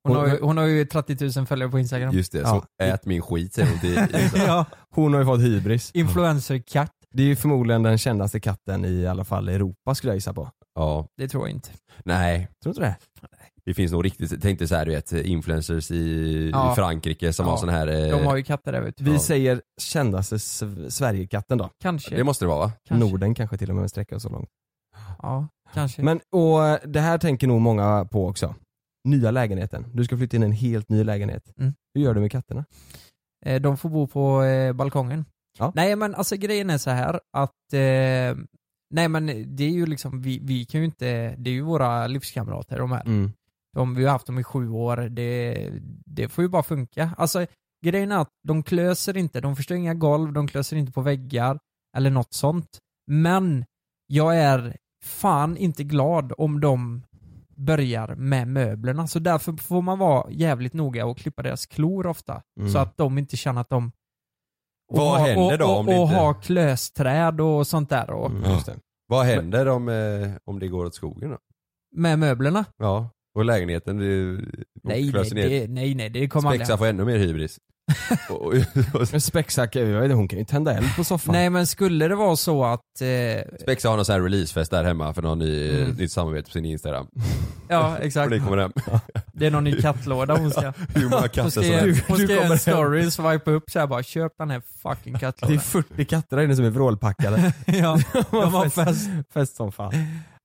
[0.04, 2.14] Hon, Hon- har ju, hon har ju 30 000 följare på Instagram.
[2.16, 2.66] Just det, Ja.
[2.80, 4.38] så ät min skit säger hon till Isa.
[4.48, 5.92] ja, Hon har ju fått hybris.
[5.94, 6.92] influencer-katt.
[7.12, 10.34] Det är ju förmodligen den kändaste katten i alla fall i Europa skulle jag gissa
[10.34, 10.50] på.
[10.76, 11.08] Ja.
[11.18, 11.70] Det tror jag inte.
[12.06, 12.48] Nej.
[12.64, 12.96] Tror du inte det?
[13.68, 16.72] Det finns nog riktigt, tänk dig så här, du vet influencers i, Ja.
[16.72, 17.52] i Frankrike som Ja.
[17.52, 17.88] har sån här...
[17.88, 19.04] eh, De har ju katter där vet du.
[19.04, 19.20] Vi Ja.
[19.20, 21.70] säger kändaste Sv- Sverigekatten då.
[21.82, 22.16] Kanske.
[22.16, 22.72] Det måste det vara va?
[22.88, 23.08] kanske.
[23.10, 24.50] Norden kanske till och med sträcker så långt.
[25.22, 26.02] Ja, kanske.
[26.04, 28.56] Men och det här tänker nog många på också.
[29.08, 29.86] Nya lägenheten.
[29.94, 31.44] Du ska flytta in i en helt ny lägenhet.
[31.60, 31.74] Mm.
[31.96, 32.66] Hur gör du med katterna?
[33.46, 35.26] Eh, De får bo på eh, balkongen.
[35.60, 35.72] Ja.
[35.76, 38.44] Nej men alltså grejen är så här att eh,
[38.94, 42.08] Nej men det är ju liksom, vi, vi kan ju inte, det är ju våra
[42.08, 43.02] livskamrater de här.
[43.06, 43.32] Mm.
[43.78, 45.70] De, vi har haft dem i sju år, det,
[46.06, 47.12] det får ju bara funka.
[47.18, 47.46] Alltså
[47.86, 51.60] grejen är att de klöser inte, de förstör inga golv, de klöser inte på väggar
[51.98, 52.80] eller något sånt.
[53.12, 53.66] Men
[54.08, 57.04] jag är fan inte glad om de
[57.56, 59.08] börjar med möblerna.
[59.08, 62.42] Så därför får man vara jävligt noga och klippa deras klor ofta.
[62.60, 62.70] Mm.
[62.72, 63.92] Så att de inte känner att de...
[64.92, 68.10] och Vad ha- händer då och, om och, och inte- ha klösträd och sånt där
[68.10, 68.76] och, Mm, just det.
[69.08, 71.38] Vad händer om, eh, om det går åt skogen då?
[71.96, 72.66] med möblerna.
[72.78, 74.06] Ja, och lägenheten, det,
[74.84, 77.60] Nej, nej, det, nej, nej, det kommer aldrig Spexa får ännu mer hybris.
[78.30, 78.54] och, och,
[78.94, 81.34] och, Men Spexack, jag vet inte, hon kan ju tända eld på soffan.
[81.34, 84.84] Nej men skulle det vara så att, eh, Spexa har någon sån här releasefest där
[84.84, 85.92] hemma för någon ny, Mm.
[85.92, 87.08] nytt samarbete på sin Instagram.
[87.68, 88.72] ja Och exakt, ni kommer hem.
[89.34, 90.62] det är någon ny kattlåda hon ska,
[90.96, 91.62] Hur många katter som.
[91.64, 95.18] Du- hon ska kommer en story, swipa upp såhär bara köp den här fucking Det
[95.18, 95.60] är kattlådan.
[95.60, 97.54] 40 katter där inne som är vrålpackade.
[97.66, 98.00] ja,
[98.32, 99.10] de har fest.
[99.34, 99.94] fest som fan.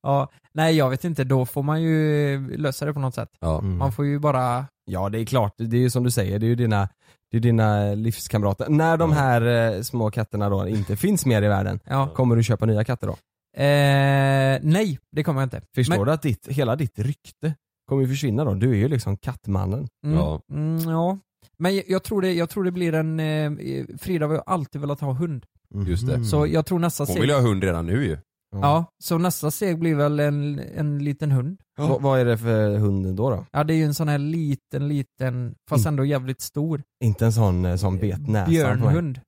[0.02, 3.30] Ja, nej jag vet inte, då får man ju lösa det på något sätt.
[3.40, 3.58] Ja.
[3.58, 3.78] Mm.
[3.78, 6.46] Man får ju bara, Ja det är klart, det är ju som du säger, det
[6.46, 6.88] är ju dina,
[7.30, 8.68] det är dina livskamrater.
[8.68, 12.08] När de här eh, små katterna då inte finns mer i världen, ja.
[12.14, 13.12] kommer du köpa nya katter då?
[13.56, 15.62] Eh, nej, det kommer jag inte.
[15.74, 17.54] Förstår Men- du att ditt, hela ditt rykte
[17.88, 18.54] kommer ju försvinna då?
[18.54, 19.88] Du är ju liksom kattmannen.
[20.04, 20.40] Mm, Ja.
[20.52, 21.18] Mm, ja.
[21.58, 23.52] Men jag, jag, tror det, jag tror det blir en, eh,
[23.98, 25.46] Frida har ju alltid velat ha hund.
[25.86, 26.24] Just det.
[26.24, 28.18] Så jag tror nästa Hon vill ju ha hund redan nu ju.
[28.52, 31.60] Ja, så nästa steg blir väl en, en liten hund.
[31.78, 33.30] Va- vad är det för hund då?
[33.30, 33.46] då?
[33.52, 36.82] Ja det är ju en sån här liten, liten, fast ändå jävligt stor.
[37.04, 38.50] Inte en sån eh, som bet näsan.
[38.52, 39.20] Björnhund.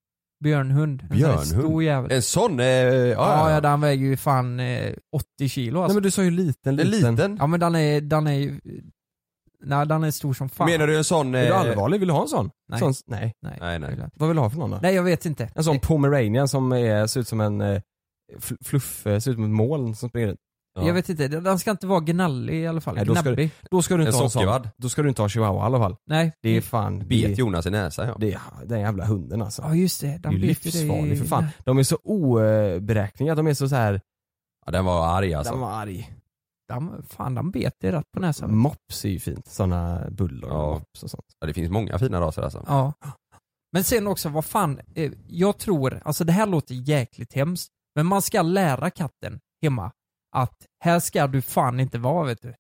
[0.45, 1.03] Björnhund.
[1.03, 1.47] En sån Björnhund?
[1.47, 2.13] stor jävel.
[2.13, 3.15] En sån, eh, ja, Ja,
[3.49, 4.93] ja, ja, den väger ju fan eh,
[5.39, 5.95] 80 kilo Nej alltså.
[5.95, 7.15] men du sa ju liten, En liten.
[7.17, 7.37] liten?
[7.41, 8.61] Ja men den är, den är ju,
[9.65, 10.67] nej den är stor som fan.
[10.71, 11.35] Menar du en sån...
[11.35, 11.99] Är du eh, allvarlig?
[12.01, 12.51] Vill du ha en sån?
[12.69, 12.79] Nej.
[12.81, 13.33] sån nej.
[13.43, 13.97] Nej, Nej, nej.
[14.17, 14.79] Vad vill du ha för någon då?
[14.83, 15.51] Nej jag vet inte.
[15.55, 17.81] En sån pomeranian som är, ser ut som en eh,
[18.65, 20.41] fluff, eh, ser ut som ett moln som springer runt.
[20.75, 20.87] Ja.
[20.87, 22.95] Jag vet inte, den ska inte vara gnallig i alla fall.
[22.95, 23.51] Nej, då ska Gnäbbig.
[23.71, 24.69] Då ska du inte En ha en sån.
[24.77, 25.97] Då ska du inte ha chihuahua i alla fall.
[26.07, 26.33] Nej.
[26.43, 28.17] Det är fan, det, Bet Jonas i näsan ja.
[28.21, 29.63] det är den jävla hunden alltså.
[29.63, 31.47] Ja just det, det är den ju livsfarlig för fan.
[31.65, 34.01] De är så oberäkneliga, de är så, så här.
[34.67, 35.53] ja den var arg alltså.
[35.53, 36.11] den var arg.
[36.69, 38.57] Den, fan den bet dig rätt på näsan.
[38.57, 40.73] Mops är ju fint, sådana bullar och Ja.
[40.75, 41.27] mops och sånt.
[41.41, 42.65] Ja, det finns många fina raser alltså.
[42.67, 42.93] Ja.
[43.73, 48.07] Men sen också, vad fan, eh, jag tror, alltså det här låter jäkligt hemskt, men
[48.07, 49.93] man ska lära katten hemma
[50.37, 52.55] att här ska du fan inte vara vet du.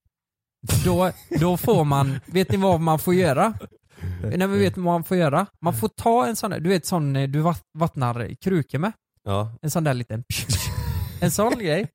[0.85, 1.11] Då,
[1.41, 3.55] då får man, vet ni vad man får göra?
[4.23, 5.47] Nej men vet ni vad man får göra?
[5.63, 8.93] Man får ta en sån där, du vet sån eh, du vatt- vattnar krukor med.
[9.25, 9.53] Ja.
[9.63, 10.25] En sån där liten
[11.21, 11.87] En sån grej.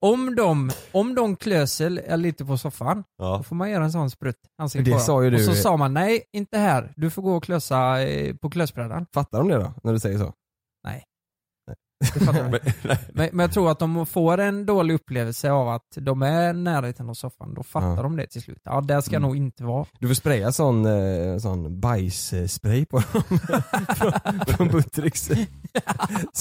[0.00, 3.42] Om de, om de klöser lite på soffan, då Ja.
[3.42, 5.76] får man göra en sån sprutt ansikte Det på sa ju du- Och så sa
[5.76, 6.92] man nej, inte här.
[6.96, 9.06] Du får gå och klösa eh, på klösbrädan.
[9.14, 10.32] Fattar de det då, när du säger så?
[12.00, 12.50] Det jag.
[12.50, 12.60] Men,
[13.12, 17.08] men, men jag tror att de får en dålig upplevelse av att de är närheten
[17.10, 18.02] av soffan, då fattar Ja.
[18.02, 18.58] de det till slut.
[18.64, 19.22] Ja, där ska Mm.
[19.22, 19.86] nog inte vara.
[20.00, 23.22] Du får spraya sån, eh, sån bajsspray på dem.
[23.96, 24.12] från,
[24.56, 25.30] från Buttericks.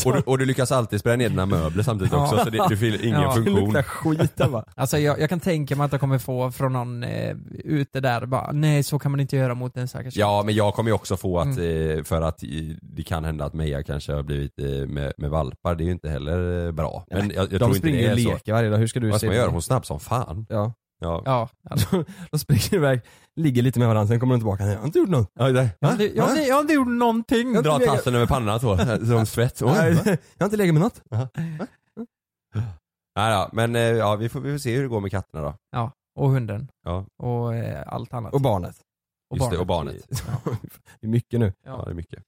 [0.05, 2.77] Och, du, och du lyckas alltid spraya ner dina möbler samtidigt också så det, du
[2.77, 3.27] fyller ingen Ja.
[3.27, 3.55] Det funktion.
[3.65, 4.65] luktar skit där bara.
[4.75, 8.25] Alltså jag, jag kan tänka mig att jag kommer få från någon eh, ute där
[8.25, 10.93] bara, nej så kan man inte göra mot en stackars Ja men jag kommer ju
[10.95, 11.97] också få att, Mm.
[11.97, 12.49] eh, för att eh,
[12.81, 15.91] det kan hända att Meja kanske har blivit eh, med, med valpar, det är ju
[15.91, 17.05] inte heller eh, bra.
[17.09, 18.29] Men jag, jag de tror inte springer det och är så.
[18.33, 19.37] leker varje dag, hur ska du Vad se ska man det?
[19.39, 19.49] göra?
[19.49, 20.45] Hon är snabb som fan.
[20.49, 20.73] Ja.
[21.01, 21.23] Ja.
[21.69, 23.01] Ja, De springer iväg,
[23.35, 25.31] ligger lite med varandra, sen kommer de tillbaka, jag har inte gjort något.
[25.33, 25.69] Ja, det.
[25.79, 27.53] jag, har inte- jag, har inte- jag har inte gjort någonting.
[27.53, 28.77] Jag Dra inte tassen över pannan så,
[29.07, 29.61] som svett.
[29.61, 29.75] Va?
[29.87, 29.95] jag
[30.39, 31.01] har inte legat med något.
[33.15, 35.43] Nej då, men eh, ja, vi, får, vi får se hur det går med katterna
[35.43, 35.53] då.
[35.71, 36.67] Ja, och hunden.
[36.83, 37.05] Ja.
[37.23, 38.33] Och eh, allt annat.
[38.33, 38.75] Och barnet.
[39.29, 39.95] Och Just det, och barnet.
[41.01, 41.53] Det är mycket nu.
[41.65, 42.23] Ja, det är mycket.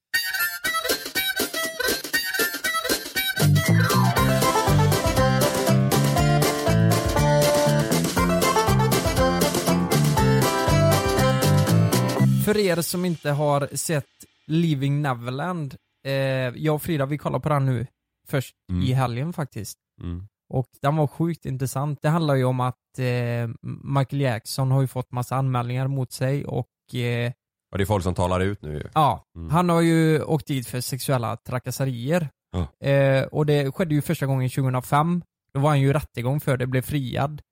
[12.44, 14.04] För er som inte har sett
[14.46, 15.74] Living Neverland,
[16.06, 16.12] eh,
[16.56, 17.86] jag och Frida vi kollar på den nu
[18.28, 18.82] först Mm.
[18.82, 19.78] i helgen faktiskt.
[20.02, 20.22] Mm.
[20.54, 21.98] Och den var sjukt intressant.
[22.02, 23.48] Det handlar ju om att eh,
[23.84, 27.32] Michael Jackson har ju fått massa anmälningar mot sig och eh,
[27.72, 28.88] Och det är folk som talar ut nu ju.
[28.94, 29.50] ja, Mm.
[29.50, 32.28] han har ju åkt dit för sexuella trakasserier.
[32.50, 32.86] Ja.
[32.88, 35.22] Eh, och det skedde ju första gången 2005.
[35.52, 37.42] Då var han ju i rättegång för det, blev friad.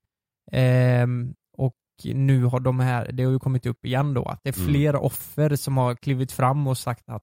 [0.53, 1.74] Ehm, och
[2.05, 4.68] nu har de här, det har ju kommit upp igen då, att det är Mm.
[4.68, 7.22] fler offer som har klivit fram och sagt att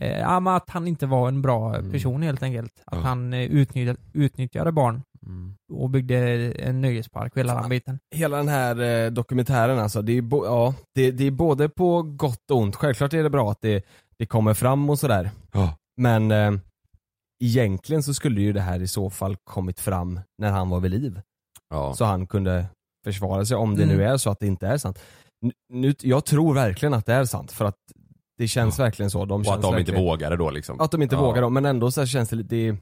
[0.00, 1.92] eh, ja, men att han inte var en bra Mm.
[1.92, 2.82] person helt enkelt.
[2.86, 3.04] Att Ja.
[3.04, 5.54] han eh, utnyttjade, utnyttjade barn Mm.
[5.72, 6.18] och byggde
[6.52, 7.98] en nöjespark och hela den biten.
[8.14, 12.50] Hela den här eh, dokumentären alltså, det är, ja, det, det är både på gott
[12.50, 12.76] och ont.
[12.76, 13.84] Självklart är det bra att det,
[14.18, 15.30] det kommer fram och sådär.
[15.52, 15.76] Ja.
[15.96, 16.52] Men eh,
[17.44, 20.90] egentligen så skulle ju det här i så fall kommit fram när han var vid
[20.90, 21.20] liv.
[21.70, 21.94] Ja.
[21.94, 22.66] Så han kunde
[23.04, 23.96] försvara sig om det Mm.
[23.96, 24.98] nu är så att det inte är sant.
[25.72, 27.76] Nu, jag tror verkligen att det är sant för att
[28.38, 29.24] det känns verkligen så.
[29.24, 30.80] De Och att de inte vågade då liksom.
[30.80, 31.20] Att de inte Ja.
[31.22, 32.76] vågar då, men ändå så känns det lite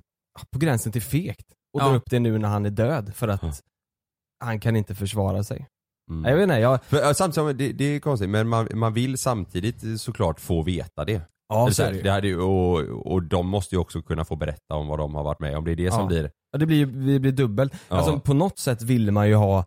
[0.52, 1.46] på gränsen till fegt.
[1.74, 1.88] Och Ja.
[1.88, 3.52] dra upp det nu när han är död för att Ja.
[4.44, 5.66] han kan inte försvara sig.
[6.10, 6.24] Mm.
[6.30, 9.18] Jag vet inte, jag, För, ja, samtidigt, det, det är konstigt men man, man vill
[9.18, 11.22] samtidigt såklart få veta det.
[11.50, 12.02] Ja så är det ju.
[12.02, 12.78] det hade ju och,
[13.12, 15.64] och de måste ju också kunna få berätta om vad de har varit med om.
[15.64, 16.06] Det är det som Ja.
[16.06, 17.72] blir, Ja, det blir det blir dubbelt.
[17.88, 17.96] Ja.
[17.96, 19.58] Alltså på något sätt ville man ju ha,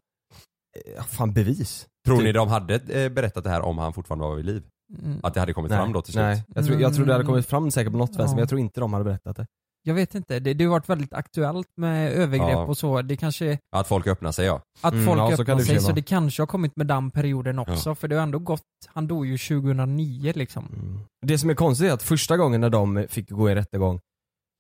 [0.98, 1.88] eh, fan bevis.
[2.06, 2.24] tror Typ.
[2.26, 4.64] ni de hade eh, berättat det här om han fortfarande var vid liv?
[5.04, 5.20] Mm.
[5.24, 6.22] Att det hade kommit Nej, fram då till slut?
[6.24, 6.44] nej.
[6.56, 7.32] Jag, tror, jag tror det hade Mm.
[7.34, 8.30] kommit fram säkert på något vänster Ja.
[8.32, 9.48] men jag tror inte de hade berättat det.
[9.86, 12.66] Jag vet inte, det, det har varit väldigt aktuellt med övergrepp Ja.
[12.66, 13.02] och så.
[13.02, 14.62] Det kanske, Att folk öppnar sig ja.
[14.82, 17.96] att Mm, folk ja, öppnar sig, så det kanske har kommit med den perioden också.
[17.96, 20.68] För det har ändå gått, han dog ju 2009 liksom.
[20.74, 21.00] Mm.
[21.26, 24.00] Det som är konstigt är att första gången när de fick gå i rättegång,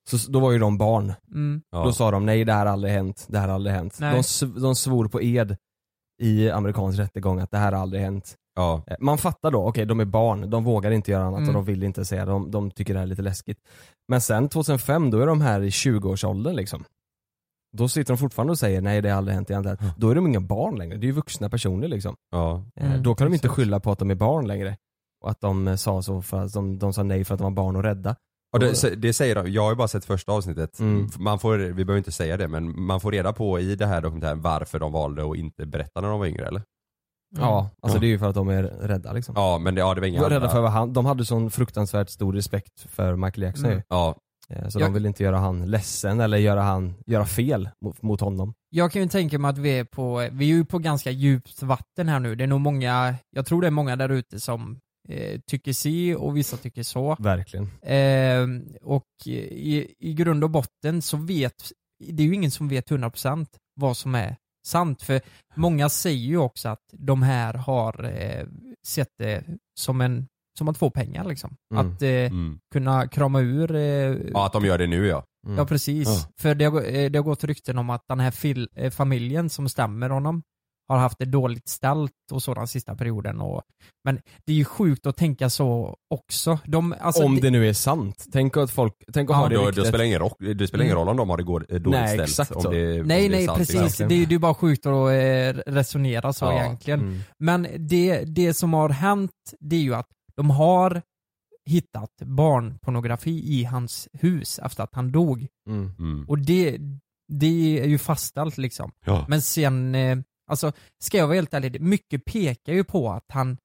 [0.09, 1.13] så, då var ju de barn.
[1.31, 1.61] Mm.
[1.71, 1.83] ja.
[1.83, 3.97] Då sa de nej det här har aldrig hänt, det här har aldrig hänt.
[3.99, 4.21] Nej.
[4.41, 5.57] De, de svor på ed
[6.21, 8.35] i amerikansk rättegång att det här har aldrig hänt.
[8.55, 8.83] Ja.
[8.87, 11.49] Eh, Man fattar då, okej de är barn, de vågar inte göra annat Mm.
[11.49, 13.57] och de vill inte säga, de, de tycker det här är lite läskigt.
[14.07, 16.83] Men sen 2005, då är de här i 20-årsåldern liksom.
[17.77, 19.81] Då sitter de fortfarande och säger nej det har aldrig hänt, inte hänt.
[19.97, 22.15] Då är de inga barn längre, det är ju vuxna personer liksom.
[22.31, 22.63] ja.
[22.75, 24.77] Eh, Mm, då kan de inte skylla på att de är barn längre.
[25.23, 27.43] Och att de eh, sa så för att de, de sa nej för att de
[27.43, 28.15] var barn och rädda.
[28.53, 30.79] Och det, det säger de, jag har ju bara sett första avsnittet.
[30.79, 31.09] Mm.
[31.19, 34.01] Man får, vi behöver inte säga det men man får reda på i det här
[34.01, 36.61] dokumentären varför de valde att inte berätta när de var yngre eller?
[37.39, 38.01] Ja, alltså Ja.
[38.01, 39.33] det är ju för att de är rädda liksom.
[39.37, 41.05] Ja men det, ja, det var De inga var rädda andra- för vad han, de
[41.05, 43.77] hade sån fruktansvärt stor respekt för Michael Jackson Mm.
[43.77, 43.83] ju.
[43.89, 44.15] Ja,
[44.49, 48.01] Eh, Så Jag- de vill inte göra han ledsen eller göra han, göra fel mot,
[48.01, 48.53] mot honom.
[48.69, 51.63] Jag kan ju tänka mig att vi är på, vi är ju på ganska djupt
[51.63, 52.35] vatten här nu.
[52.35, 54.79] Det är nog många, jag tror det är många där ute som
[55.09, 57.15] eh, tycker si och vissa tycker så.
[57.19, 57.65] Verkligen.
[57.81, 58.47] Eh,
[58.81, 61.71] och i, i grund och botten så vet,
[62.09, 64.35] det är ju ingen som vet 100% vad som är
[64.65, 65.01] sant.
[65.01, 65.21] För
[65.55, 68.45] många säger ju också att de här har eh,
[68.87, 69.43] sett det
[69.79, 71.55] som en, som att få pengar liksom.
[71.73, 71.87] Mm.
[71.87, 72.59] Att eh, mm.
[72.73, 73.81] kunna krama ur eh,
[74.33, 75.25] ja att de gör det nu ja.
[75.45, 75.57] Mm.
[75.57, 76.07] Ja precis.
[76.07, 76.33] Ja.
[76.37, 79.49] För det har, eh, det har gått rykten om att den här fil, eh, familjen
[79.49, 80.43] som stämmer honom
[80.87, 83.41] har haft det dåligt ställt och så den sista perioden.
[83.41, 83.61] Och,
[84.03, 86.59] men det är ju sjukt att tänka så också.
[86.65, 88.25] De, alltså, Om det- det nu är sant.
[88.31, 89.83] Tänk att folk, tänk att Ja, ha det Då, ryktet.
[89.87, 90.99] spelar det ingen, rock, det spelar ingen Mm.
[91.07, 92.29] roll om de har det går, eh, dåligt Nej, ställt.
[92.29, 94.85] exakt om det, om Nej det är nej sant, precis, det är ju bara sjukt
[94.85, 96.63] att eh, resonera så Ja.
[96.63, 96.99] egentligen.
[96.99, 97.19] Mm.
[97.39, 101.01] Men det, det som har hänt, det är ju att de har
[101.69, 105.47] hittat barnpornografi i hans hus efter att han dog.
[105.69, 105.91] Mm.
[105.99, 106.25] Mm.
[106.29, 106.77] Och det,
[107.33, 108.91] det är ju fastställt liksom.
[109.05, 109.25] Ja.
[109.29, 110.17] Men sen, eh,
[110.47, 110.71] alltså
[111.03, 113.57] ska jag vara helt ärlig, mycket pekar ju på att han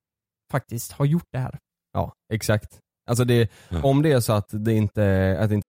[0.52, 1.58] faktiskt har gjort det här.
[1.92, 2.78] Ja, exakt.
[3.10, 3.82] Alltså det, Ja.
[3.82, 5.68] om det är så att det inte, att det inte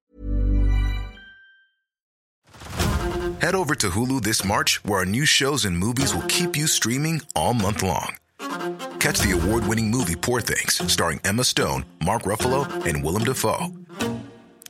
[3.42, 6.68] Head over to Hulu this March, where our new shows and movies will keep you
[6.68, 8.16] streaming all month long.
[9.00, 13.68] Catch the award winning movie Poor Things, starring Emma Stone, Mark Ruffalo, and Willem Dafoe.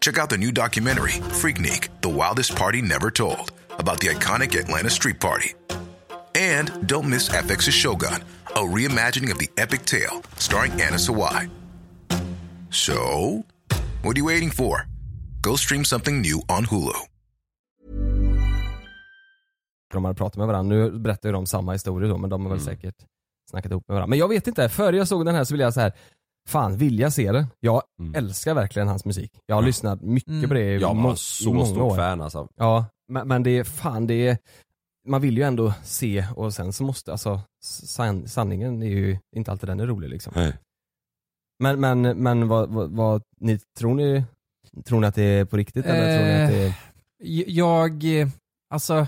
[0.02, 4.90] Check out the new documentary, Freaknik The Wildest Party Never Told, about the iconic Atlanta
[4.90, 5.56] Street Party.
[6.36, 8.14] And don't miss FX's Shogun,
[8.56, 11.50] a reimagining of the epic tale, starring Anna Sawai.
[12.72, 12.94] So,
[14.04, 14.86] what are you waiting for?
[15.42, 16.94] Go stream something new on Hulu.
[19.94, 20.76] de hade pratat med varandra.
[20.76, 22.66] Nu berättar ju de samma historia då men de har väl Mm.
[22.76, 22.96] säkert
[23.50, 24.10] snackat ihop med varandra.
[24.10, 25.94] Men jag vet inte, före jag såg den här så ville jag så här.
[26.50, 27.46] Fan, vill jag se den?
[27.60, 28.16] Jag Mm.
[28.16, 29.32] älskar verkligen hans musik.
[29.46, 29.66] Jag har Ja.
[29.68, 30.48] lyssnat mycket Mm.
[30.48, 31.96] på det i, Jag må- var i så många år.
[31.96, 32.48] fan alltså.
[32.56, 34.38] Ja, men, men det är fan det är,
[35.08, 39.52] man vill ju ändå se och sen så måste, alltså san, sanningen är ju inte
[39.52, 40.34] alltid den är rolig liksom.
[40.36, 40.58] Nej.
[41.60, 44.24] Men, men, men vad, vad, vad ni, tror ni,
[44.86, 46.74] tror ni att det är på riktigt eller tror ni att det är,
[47.24, 48.28] J- Jag, eh,
[48.70, 49.08] alltså,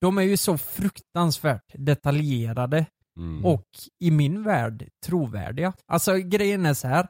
[0.00, 2.86] de är ju så fruktansvärt detaljerade
[3.16, 3.44] Mm.
[3.44, 3.66] och
[3.98, 5.72] i min värld trovärdiga.
[5.86, 7.08] Alltså grejen är så här.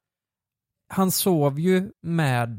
[0.88, 2.58] han sov ju med eh,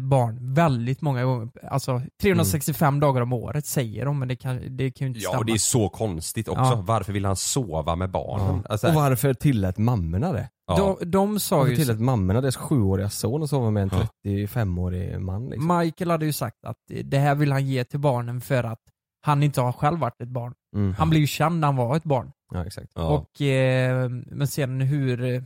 [0.00, 1.48] barn väldigt många gånger.
[1.70, 3.00] Alltså 365 Mm.
[3.00, 5.38] dagar om året säger de, men det kan, det kan ju inte Ja stämma.
[5.38, 6.62] och det är så konstigt också.
[6.62, 6.82] Ja.
[6.86, 8.62] Varför vill han sova med barnen?
[8.64, 8.70] Ja.
[8.70, 10.48] Alltså, Och varför tillät mammorna det?
[10.66, 10.96] ja.
[11.00, 14.06] de, de sa Varför ju, tillät mammorna deras sjuåriga son att sova med en Ja.
[14.24, 15.78] 35-årig man liksom?
[15.78, 18.80] Michael hade ju sagt att det här vill han ge till barnen för att
[19.20, 20.54] han inte har själv varit ett barn.
[20.76, 20.92] Mm.
[20.98, 22.32] Han blev ju känd när han var ett barn.
[22.54, 22.92] Ja exakt.
[22.94, 23.08] ja.
[23.08, 25.44] Och, eh, men sen hur...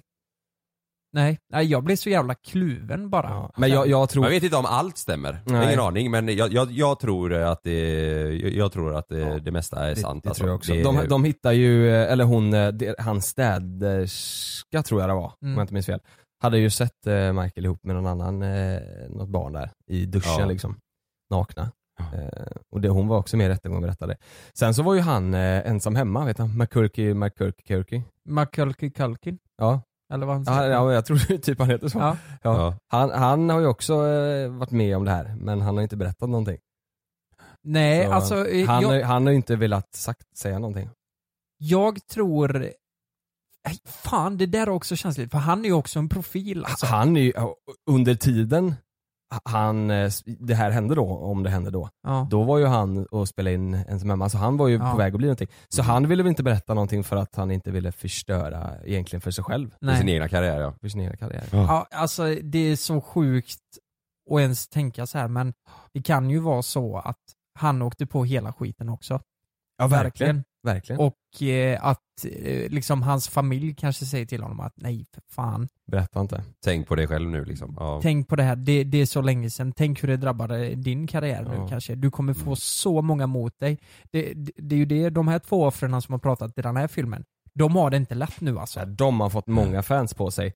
[1.14, 3.28] Nej, nej, jag blev så jävla kluven bara.
[3.28, 3.52] Ja.
[3.56, 4.24] Men jag, jag tror...
[4.24, 5.66] Jag vet inte om allt stämmer, Nej.
[5.66, 7.78] ingen aning men jag, jag, jag tror att det,
[8.34, 10.22] jag, tror att det, det mesta är det, sant.
[10.24, 10.40] det alltså.
[10.40, 10.72] tror jag också.
[10.72, 15.24] Det- De, de hittar ju, eller hon, eh, det- hans städerska tror jag det var,
[15.26, 15.54] om Mm.
[15.58, 16.00] jag inte minns fel.
[16.42, 20.38] Hade ju sett eh, Michael ihop med någon annan, eh, något barn där i duschen
[20.40, 20.46] Ja.
[20.46, 20.76] liksom.
[21.30, 21.70] Nakna.
[21.98, 22.18] Ja.
[22.18, 24.16] Eh, och det, hon var också med i rättegången och berättade.
[24.58, 26.56] Sen så var ju han eh, ensam hemma, vet han?
[26.58, 28.02] McCurky, McCurky, Curky.
[28.28, 29.80] Makulki Kulkin, Ja.
[30.12, 30.70] Eller vad han Ja, säger.
[30.70, 31.98] ja, jag tror typ han heter så.
[31.98, 32.16] Ja.
[32.42, 32.76] Ja.
[32.88, 35.96] Han, han har ju också eh, varit med om det här, men han har inte
[35.96, 36.58] berättat någonting.
[37.62, 40.90] Nej, Så alltså eh, Han, jag, har- han har ju inte velat sagt, säga någonting.
[41.58, 42.70] jag tror...
[43.86, 46.86] Fan, det där är också känsligt, för han är ju också en profil alltså.
[46.86, 47.32] Han är ju,
[47.90, 48.74] under tiden
[49.44, 52.26] han, eh, det här hände då, om det hände då, Ja.
[52.30, 54.90] då var ju han och spelade in Ensam hemma, så han var ju Ja.
[54.90, 55.48] på väg att bli någonting.
[55.68, 59.30] Så han ville väl inte berätta någonting för att han inte ville förstöra egentligen för
[59.30, 60.14] sig själv, För sin Nej.
[60.14, 60.72] egna karriär ja.
[60.80, 61.44] för sin egen karriär.
[61.52, 63.58] Ja, alltså det är så sjukt
[64.30, 65.54] att ens tänka så här, men
[65.94, 67.18] det kan ju vara så att
[67.58, 69.20] han åkte på hela skiten också.
[69.78, 70.02] Ja Verkligen.
[70.36, 70.44] verkligen.
[70.98, 75.68] Och eh, att eh, liksom hans familj kanske säger till honom att nej, för fan.
[75.90, 76.44] Berätta inte.
[76.64, 77.76] Tänk på dig själv nu liksom.
[77.80, 78.00] Ja.
[78.02, 79.72] Tänk på det här, det, det är så länge sedan.
[79.76, 81.68] Tänk hur det drabbade din karriär nu Ja.
[81.68, 81.94] kanske.
[81.94, 82.56] Du kommer få Mm.
[82.56, 83.78] så många mot dig.
[84.10, 86.76] Det, det, det är ju det, de här två offren som har pratat i den
[86.76, 88.72] här filmen, de har det inte lätt nu alltså.
[88.72, 90.52] Så här, de har fått många fans på sig.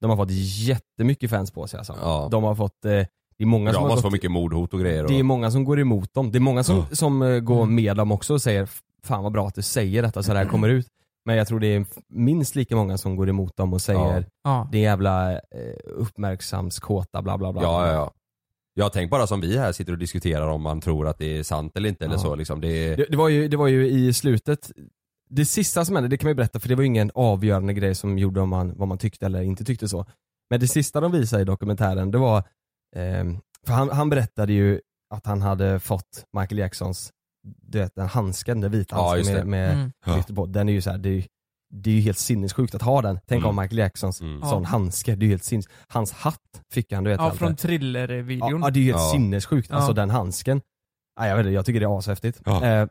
[0.00, 0.30] De har fått
[0.66, 1.96] jättemycket fans på sig alltså.
[2.02, 2.28] Ja.
[2.30, 5.04] De har fått, eh, det är många som har gått, mycket mordhot och grejer.
[5.04, 6.30] Och, det är många som går emot dem.
[6.32, 6.86] Det är många som, Ja.
[6.92, 7.74] som eh, går Mm.
[7.74, 8.68] med dem också och säger
[9.02, 10.86] Fan vad bra att du säger detta så det här kommer ut.
[11.24, 14.68] Men jag tror det är minst lika många som går emot dem och säger Ja.
[14.72, 15.38] Det är jävla eh,
[16.30, 17.62] uppmärksamskåta bla bla bla.
[17.62, 18.12] ja, ja, ja.
[18.74, 21.42] Jag tänk bara som vi här sitter och diskuterar om man tror att det är
[21.42, 22.18] sant eller inte eller Ja.
[22.20, 22.60] så liksom.
[22.60, 24.70] Det är, Det, det, var ju, det var ju i slutet,
[25.30, 27.72] det sista som hände, det kan man ju berätta för det var ju ingen avgörande
[27.72, 30.06] grej som gjorde om man, vad man tyckte eller inte tyckte så.
[30.50, 32.38] Men det sista de visade i dokumentären det var,
[32.96, 33.24] eh,
[33.66, 34.80] för han, han berättade ju
[35.14, 39.46] att han hade fått Michael Jacksons, du vet den handsken, den vita Ja, handsken just
[39.46, 39.74] med, det.
[39.74, 39.92] med Mm.
[40.28, 40.34] Ja.
[40.34, 40.46] på.
[40.46, 41.24] Den är ju så här, det, är, ju-
[41.74, 43.18] det är ju helt sinnessjukt att ha den.
[43.26, 43.48] Tänk Mm.
[43.48, 44.42] om Michael Jacksons Mm.
[44.42, 44.68] sån Ja.
[44.68, 45.66] handske, det är ju helt sinnes...
[45.88, 48.60] Hans hatt fick han, du vet Ja, allt från ja, thriller-videon.
[48.62, 49.10] ja, det är ju helt Ja.
[49.12, 49.94] sinnessjukt, alltså Ja.
[49.94, 50.60] den handsken.
[51.20, 52.40] Ja, jag vet inte, jag tycker det är ashäftigt.
[52.44, 52.64] Ja.
[52.66, 52.88] Eh,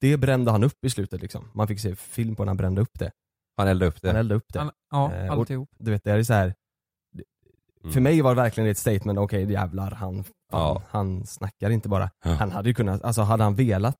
[0.00, 1.44] det brände han upp i slutet liksom.
[1.54, 3.10] Man fick se film på när han brände upp det.
[3.56, 4.08] han eldade upp det.
[4.08, 4.58] Han eldade upp det.
[4.58, 5.68] Han- Ja, Eh, och- alltihop.
[5.78, 6.54] Du vet, det är så här.
[7.82, 7.92] Mm.
[7.92, 10.82] För mig var det verkligen ett statement, okej jävlar, han, Ja.
[10.88, 12.10] han snackar inte bara.
[12.24, 12.30] Ja.
[12.30, 13.98] Han hade ju kunnat, alltså hade han velat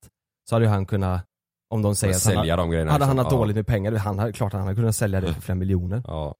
[0.49, 1.25] så hade han kunnat,
[1.71, 2.93] om de säger att han, Sälja de grejerna.
[2.93, 3.25] hade han liksom.
[3.27, 6.03] haft dåligt med pengar, han hade, klart han hade kunnat sälja det för flera miljoner.
[6.07, 6.35] Ja.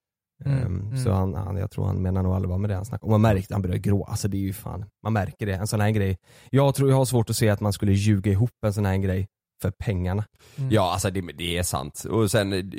[0.45, 0.97] Mm, Ehm, mm.
[0.97, 3.21] Så han, han, jag tror han menar nog allvar med det han snackar Och man
[3.21, 5.89] märkte, han började grå, alltså det är ju fan, man märker det, en sån här
[5.89, 6.17] grej.
[6.49, 8.97] Jag tror jag har svårt att se att man skulle ljuga ihop en sån här
[8.97, 9.27] grej
[9.61, 10.23] för pengarna.
[10.55, 10.71] Mm.
[10.71, 12.03] Ja alltså det, det är sant.
[12.09, 12.71] Och sen,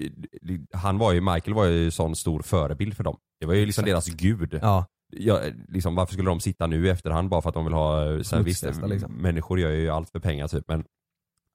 [0.73, 3.17] han var ju, Michael var ju sån stor förebild för dem.
[3.41, 4.07] Det var ju liksom Exakt.
[4.07, 4.59] deras gud.
[4.63, 7.75] Ja, Ja, liksom, varför skulle de sitta nu i efterhand bara för att de vill
[7.75, 9.13] ha, eh, sen visst, liksom.
[9.13, 10.85] människor gör ju allt för pengar typ men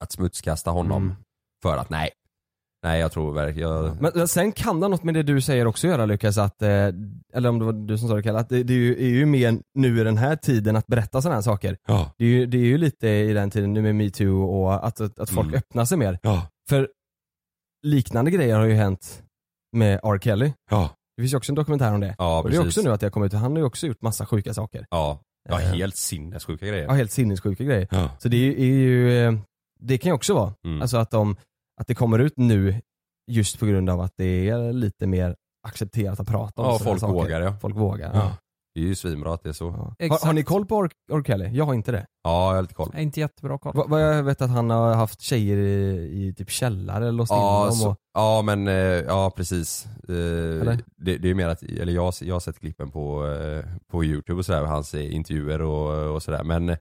[0.03, 1.15] att smutskasta honom Mm.
[1.63, 2.09] för att nej.
[2.83, 5.67] Nej jag tror verkligen, jag, Men men sen kan det något med det du säger
[5.67, 6.69] också göra Lukas, att, eh,
[7.33, 9.09] eller om det var du som sa det Kalle, att det, det är, ju, är
[9.09, 11.77] ju mer nu i den här tiden att berätta sådana här saker.
[11.87, 12.11] ja.
[12.17, 15.01] Det är, ju, det är ju lite i den tiden nu med metoo och att,
[15.01, 15.57] att, att folk Mm.
[15.57, 16.19] öppnar sig mer.
[16.21, 16.47] Ja.
[16.69, 16.89] För
[17.83, 19.23] liknande grejer har ju hänt
[19.71, 20.19] med R.
[20.21, 20.53] Kelly.
[20.69, 20.89] Ja.
[21.17, 22.15] Det finns ju också en dokumentär om det.
[22.17, 22.77] Ja och det är precis.
[22.77, 24.85] också nu att jag kommer ut, han har ju också gjort massa sjuka saker.
[24.89, 25.19] Ja.
[25.49, 26.83] Ja Eh, helt sinnessjuka grejer.
[26.85, 27.87] Ja, helt sinnessjuka grejer.
[27.91, 28.09] Ja.
[28.19, 29.33] Så det är, ju- eh,
[29.79, 30.81] det kan ju också vara, Mm.
[30.81, 31.35] alltså att, de,
[31.81, 32.81] att det kommer ut nu
[33.31, 35.35] just på grund av att det är lite mer
[35.67, 37.13] accepterat att prata om Ja, folk saker.
[37.13, 37.55] vågar ja.
[37.61, 38.11] Folk vågar.
[38.15, 38.37] Ja.
[38.75, 38.81] Ja.
[38.81, 39.93] Det är ju svinbra att det är så.
[39.99, 40.07] Ja.
[40.09, 40.89] Har, har ni koll på R.
[41.11, 41.23] R.
[41.27, 41.49] Kelly?
[41.53, 42.05] Jag har inte det.
[42.23, 42.89] Ja, jag har lite koll.
[42.93, 43.73] Jag inte jättebra koll.
[43.75, 47.31] Va, vad jag vet att han har haft tjejer i, i typ källare eller låst
[47.31, 49.85] in Ja, dem så, och, ja men, eh, ja precis.
[50.09, 50.15] Eh,
[50.61, 50.79] Eller?
[50.97, 54.39] Det, det är mer att, eller jag, jag har sett klippen på, eh, på youtube
[54.39, 56.75] och sådär, hans intervjuer och, och sådär men ja,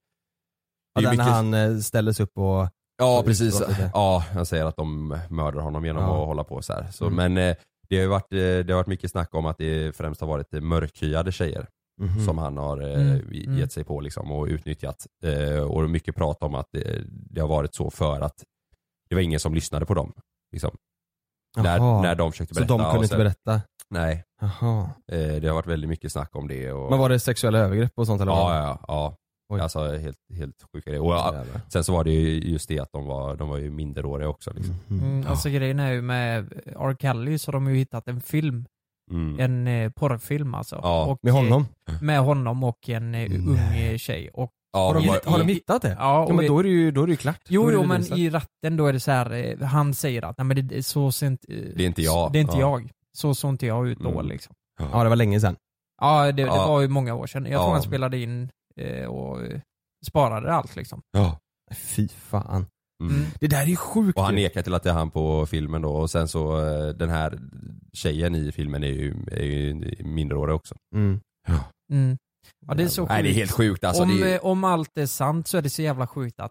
[0.95, 3.63] det är där när mycket- han eh, ställdes upp och Ja precis,
[3.95, 6.21] ja han säger att de mördar honom genom Ja.
[6.23, 6.87] att hålla på så här.
[6.93, 7.33] Så, Mm.
[7.35, 7.57] Men eh,
[7.89, 10.53] det har ju varit, det har varit mycket snack om att det främst har varit
[10.53, 11.67] mörkhyade tjejer
[12.01, 12.25] Mhm.
[12.25, 13.69] som han har eh, Mm, gett mm.
[13.69, 15.07] sig på liksom och utnyttjat.
[15.25, 18.45] Eh, och mycket prat om att det, det har varit så för att
[19.09, 20.13] det var ingen som lyssnade på dem.
[20.53, 20.77] Liksom.
[21.57, 22.75] När, när de försökte Så berätta.
[22.75, 23.61] de kunde och inte sen- berätta?
[23.91, 24.25] Nej.
[25.13, 26.73] Eh, det har varit väldigt mycket snack om det.
[26.73, 26.91] Och...
[26.91, 28.33] Men var det sexuella övergrepp och sånt eller?
[28.33, 29.17] Ja, ja, ja.
[29.53, 29.61] Oj.
[29.61, 31.05] Alltså helt, helt sjuka grejer.
[31.05, 33.71] Och, ja, sen så var det ju just det att de var, de var ju
[33.71, 34.53] minderåriga också.
[34.53, 34.75] Liksom.
[34.91, 36.97] Mm, alltså grejen är ju med R.
[37.01, 38.67] Kelly så har de ju hittat en film,
[39.11, 39.41] Mm.
[39.41, 40.81] en eh, porrfilm alltså.
[40.83, 41.05] Ja.
[41.05, 41.67] Och, Med honom?
[41.89, 44.31] eh, Med honom och en eh, ung eh, tjej.
[44.35, 45.89] Och, Ja, Har de, var- har de hittat det?
[45.99, 47.41] ja, Ja, men vi- då är det ju, då är det ju klart.
[47.49, 48.19] Jo, är det jo men bevisat.
[48.19, 51.27] i rätten då är det så här, han säger att nej men det, så ser
[51.27, 52.33] inte, Det är inte jag.
[52.33, 52.61] Det är inte Ja.
[52.81, 52.91] jag.
[53.13, 54.27] Så såg inte jag ut då Mm.
[54.27, 54.55] liksom.
[54.93, 55.57] Ja det var länge sedan.
[56.01, 56.67] Ja det, det Ja.
[56.67, 57.47] var ju många år sedan.
[57.47, 58.49] Jag tror han spelade in
[58.81, 59.39] eh, och
[60.07, 61.01] sparade allt liksom.
[61.13, 61.39] Ja.
[61.75, 62.67] Fy fan.
[63.03, 63.15] Mm.
[63.17, 63.27] Mm.
[63.41, 65.83] Det där är ju sjukt Och han nekar till att det är han på filmen
[65.83, 66.57] då och sen så
[66.99, 67.39] den här
[67.95, 69.75] tjejen i filmen är ju, är ju
[70.05, 70.75] minderårig också.
[70.95, 71.21] Mm.
[71.93, 72.17] Mm.
[72.67, 73.11] Ja det är så sjukt.
[73.11, 74.03] Nej det är helt sjukt alltså.
[74.03, 76.51] om, det är, eh, om allt är sant så är det så jävla sjukt att,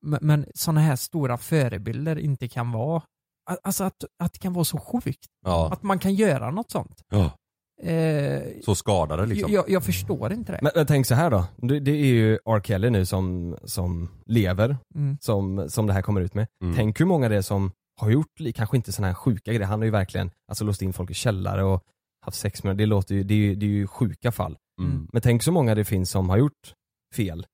[0.00, 3.02] men, men sådana här stora förebilder inte kan vara,
[3.50, 5.26] a- alltså att, att det kan vara så sjukt.
[5.46, 7.02] ja, Att man kan göra något sånt.
[7.10, 7.30] ja.
[7.82, 9.52] Eh, Så skadade liksom.
[9.52, 10.58] jag, jag förstår inte det.
[10.62, 11.44] Men, men tänk så här då.
[11.56, 12.60] Det, det är ju R.
[12.64, 15.16] Kelly nu som, som lever, Mm.
[15.20, 16.46] som, som det här kommer ut med.
[16.64, 16.76] Mm.
[16.76, 19.66] Tänk hur många det är som har gjort, kanske inte sådana här sjuka grejer.
[19.66, 21.82] Han har ju verkligen alltså, låst in folk i källare och
[22.24, 24.56] haft sex med Det låter ju, det är ju, det är ju sjuka fall.
[24.80, 25.08] Mm.
[25.12, 26.74] Men tänk så många det finns som har gjort
[27.14, 27.46] fel.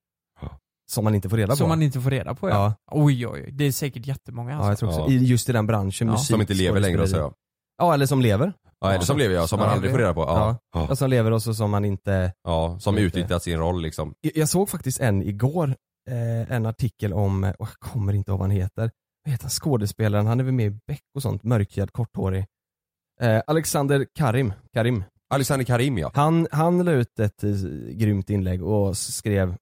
[0.43, 0.59] Ja.
[0.91, 1.69] Som man inte får reda Som på.
[1.69, 2.55] man inte får reda på ja.
[2.55, 2.75] ja.
[3.05, 4.87] Oj oj, det är säkert jättemånga ja, jag alltså.
[4.91, 5.13] tror också.
[5.13, 5.21] Ja.
[5.21, 6.13] I, just i den branschen, Ja.
[6.13, 7.33] musik, Som inte lever längre så ja.
[7.79, 8.53] Ja eller som lever.
[8.81, 10.21] Ja, eller som lever jag, som man Ja, aldrig får reda på.
[10.21, 10.59] Ja.
[10.75, 10.87] Ja.
[10.89, 10.97] Ja.
[10.97, 13.03] Som lever och så som man inte Ja, som Inte.
[13.07, 14.15] utnyttjat sin roll liksom.
[14.21, 15.75] Jag- Jag såg faktiskt en igår,
[16.11, 18.91] eh, en artikel om, åh, jag kommer inte ihåg vad han heter.
[19.29, 19.51] Vad heter han?
[19.51, 22.47] Skådespelaren, han är väl med i Beck och sånt, mörkhyad, korthårig.
[23.21, 25.05] Eh, Alexander Karim, Karim.
[25.35, 26.11] Alexander Karim ja.
[26.15, 27.51] Han, han la ut ett eh,
[27.91, 29.57] grymt inlägg och skrev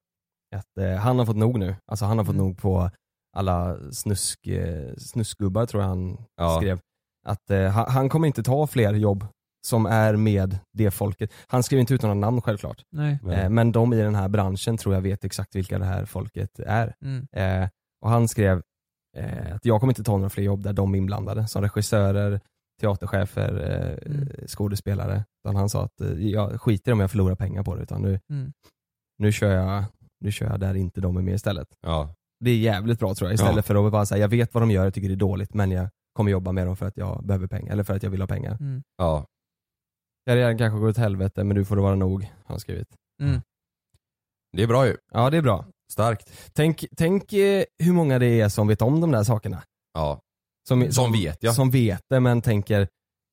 [0.57, 1.77] att eh, han har fått nog nu.
[1.87, 2.47] Alltså han har fått Mm.
[2.47, 2.91] nog på
[3.37, 6.57] alla snusk, eh, snuskgubbar tror jag han Ja.
[6.61, 6.81] skrev.
[7.27, 9.27] Att eh, han, han kommer inte ta fler jobb
[9.67, 11.33] som är med det folket.
[11.47, 12.83] Han skrev inte ut några namn självklart.
[12.93, 13.19] Nej.
[13.31, 16.59] Eh, men de i den här branschen tror jag vet exakt vilka det här folket
[16.59, 16.95] är.
[17.05, 17.27] Mm.
[17.33, 17.69] Eh,
[18.05, 18.62] och han skrev
[19.55, 22.41] att jag kommer inte ta några fler jobb där de är inblandade, som regissörer,
[22.81, 24.29] teaterchefer, eh, Mm.
[24.47, 25.25] skådespelare.
[25.45, 28.21] Utan han sa att eh, jag skiter om jag förlorar pengar på det utan nu,
[28.31, 28.53] Mm.
[29.19, 29.85] nu, kör jag,
[30.21, 31.69] nu kör jag där inte de är med istället.
[31.81, 32.14] Ja.
[32.45, 33.62] Det är jävligt bra tror jag, istället Ja.
[33.62, 35.71] för att bara säga jag vet vad de gör, jag tycker det är dåligt men
[35.71, 38.21] jag kommer jobba med dem för att jag behöver pengar, eller för att jag vill
[38.21, 38.57] ha pengar.
[38.61, 38.83] Mm.
[38.97, 39.27] Ja.
[40.27, 42.89] Karriären kanske går åt helvete men nu får det vara nog, har han skrivit.
[43.23, 43.41] Mm.
[44.57, 44.97] Det är bra ju.
[45.12, 45.64] Ja det är bra.
[45.93, 46.51] Starkt.
[46.53, 49.62] Tänk, tänk eh, hur många det är som vet om de där sakerna.
[49.95, 50.20] Ja.
[50.68, 51.53] Som, Som vet, ja.
[51.53, 52.89] Som vet det men tänker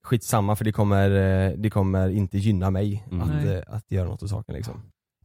[0.06, 3.22] skitsamma för det kommer, eh, det kommer inte gynna mig Mm.
[3.22, 4.82] att, eh, att göra något åt saken liksom.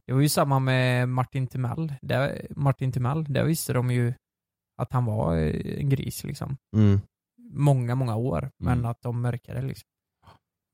[0.07, 1.93] Det var ju samma med Martin Timell.
[2.01, 4.13] Där, Martin Timell, där visste de ju
[4.81, 6.57] att han var en gris liksom.
[6.75, 7.01] Mm.
[7.53, 8.49] Många, många år.
[8.63, 8.85] Men Mm.
[8.91, 9.83] att de mörkade liksom.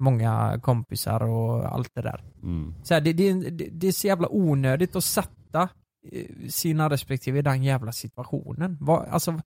[0.03, 2.23] Många kompisar och allt det där.
[2.43, 2.73] Mm.
[2.83, 5.69] Så här, det, det, det, det är så jävla onödigt att sätta
[6.49, 8.77] sina respektive i den jävla situationen.
[8.81, 9.41] Vad, alltså,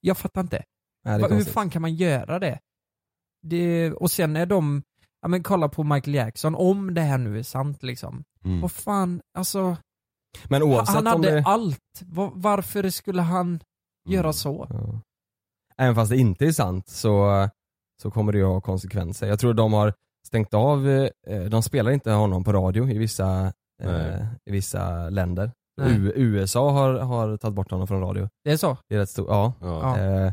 [0.00, 0.64] jag fattar inte.
[1.04, 2.58] Nej, hur fan kan man göra det?
[3.42, 3.92] det?
[3.92, 4.82] Och sen är de,
[5.22, 8.24] ja men kolla på Michael Jackson, om det här nu är sant liksom.
[8.44, 8.60] Mm.
[8.60, 9.76] Vad fan, alltså.
[10.48, 11.42] Men oavsett han hade det...
[11.46, 12.02] allt.
[12.02, 13.60] Va- Varför skulle han
[14.08, 14.32] göra Mm.
[14.32, 14.66] så?
[14.70, 15.00] Ja.
[15.76, 17.48] Även fast det inte är sant så,
[18.02, 19.26] så kommer det ju ha konsekvenser.
[19.26, 19.94] Jag tror de har
[20.26, 20.88] stängt av,
[21.26, 23.52] eh, de spelar inte honom på radio i vissa,
[23.82, 25.50] eh, i vissa länder.
[25.80, 25.92] Nej.
[25.96, 28.28] U- USA har, har tagit bort honom från radio.
[28.44, 28.76] Det är så?
[28.88, 29.52] Det är rätt stort, ja.
[29.60, 29.98] Ja.
[29.98, 30.04] Ja.
[30.26, 30.32] Eh,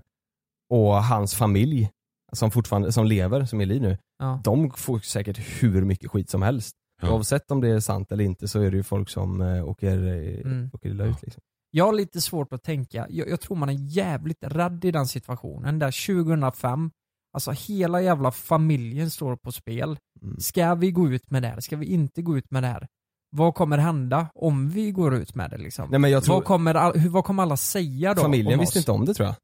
[0.70, 1.89] och hans familj,
[2.34, 4.41] som fortfarande, som lever, som är i liv nu, Ja.
[4.43, 6.76] de får säkert hur mycket skit som helst.
[7.02, 7.12] Ja.
[7.14, 9.98] Oavsett om det är sant eller inte så är det ju folk som eh, åker,
[10.08, 10.70] eh, Mm.
[10.74, 11.41] åker illa ut liksom.
[11.72, 15.08] Jag har lite svårt att tänka, jag, jag tror man är jävligt rädd i den
[15.08, 16.91] situationen där 2005,
[17.34, 19.98] alltså hela jävla familjen står på spel.
[20.22, 20.39] Mm.
[20.39, 21.60] Ska vi gå ut med det här?
[21.60, 22.88] Ska vi inte gå ut med det här?
[23.36, 25.90] Vad kommer hända om vi går ut med det liksom?
[25.90, 28.22] Nej men jag tror, vad, kommer, all- hur, vad kommer alla säga då?
[28.22, 28.82] familjen om visste oss?
[28.82, 29.36] inte om det tror jag.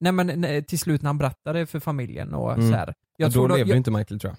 [0.00, 2.70] Nej men nej, till slut när han berättade för familjen och Mm.
[2.70, 2.94] så här.
[3.16, 4.36] Jag och då levde jag, inte Michael tror jag.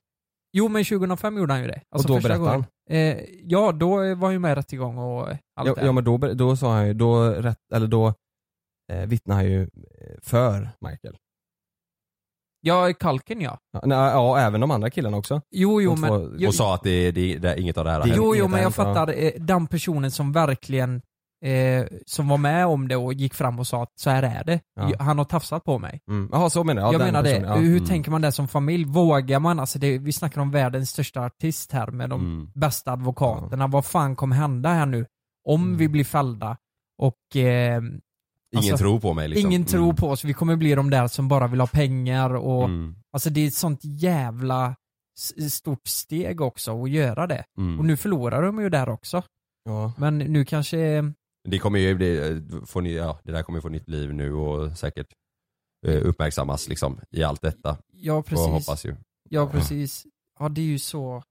[0.54, 1.82] Jo men 2005 gjorde han ju det.
[1.90, 2.64] Alltså och då berättade han.
[2.90, 3.18] gången.
[3.18, 5.86] Eh, ja, då var han ju med i rättegång och allt Ja, det.
[5.86, 8.14] ja men då, då sa han ju, då, rätt, eller då
[8.92, 9.68] eh, vittnade han ju eh,
[10.22, 11.18] för Michael.
[12.62, 13.58] Ja, Kalken ja.
[13.74, 15.42] Ja, nej, ja, även de andra killarna också.
[15.52, 16.10] Jo, jo De men...
[16.10, 18.24] två- jo, Och sa att det, det, det, inget av det här har Det- hänt.
[18.26, 21.02] Jo, jo men jag fattar, eh, den personen som verkligen
[21.46, 24.44] eh, som var med om det och gick fram och sa att så här är
[24.44, 24.60] det.
[24.76, 24.92] Ja.
[25.00, 26.00] Han har tafsat på mig.
[26.10, 26.30] Mm.
[26.32, 26.88] Jaha så menar jag.
[26.90, 27.30] Ja, jag den menar det.
[27.34, 27.56] personen, ja.
[27.58, 27.86] Hur Mm.
[27.86, 28.86] tänker man det som familj?
[28.86, 29.60] Vågar man?
[29.60, 32.52] Alltså det, vi snackar om världens största artist här med de Mm.
[32.56, 33.68] bästa advokaterna.
[33.68, 35.06] Vad fan kommer hända här nu?
[35.48, 35.78] Om Mm.
[35.78, 36.58] vi blir fällda
[37.02, 37.82] och eh,
[38.56, 39.52] Ingen Alltså, tror på mig liksom.
[39.52, 42.64] Ingen tror på oss, vi kommer bli de där som bara vill ha pengar och
[42.66, 42.96] Mm.
[43.12, 44.76] Alltså det är ett sånt jävla
[45.50, 47.44] stort steg också att göra det.
[47.58, 47.80] Mm.
[47.80, 49.24] Och nu förlorar de ju där också.
[49.64, 49.94] Ja.
[49.98, 51.04] Men nu kanske,
[51.50, 54.78] Det kommer ju bli, få ny, ja, det där kommer få nytt liv nu och
[54.78, 55.08] säkert
[55.88, 57.78] eh, uppmärksammas liksom i allt detta.
[57.94, 58.48] ja Och precis.
[58.48, 58.96] hoppas ju.
[59.30, 60.06] Ja precis.
[60.40, 61.24] Ja det är ju så,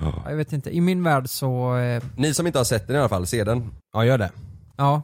[0.00, 2.96] ja, jag vet inte, i min värld så, eh, Ni som inte har sett den
[2.96, 3.70] i alla fall, se den.
[3.92, 4.32] Ja, gör det.
[4.76, 5.02] ja.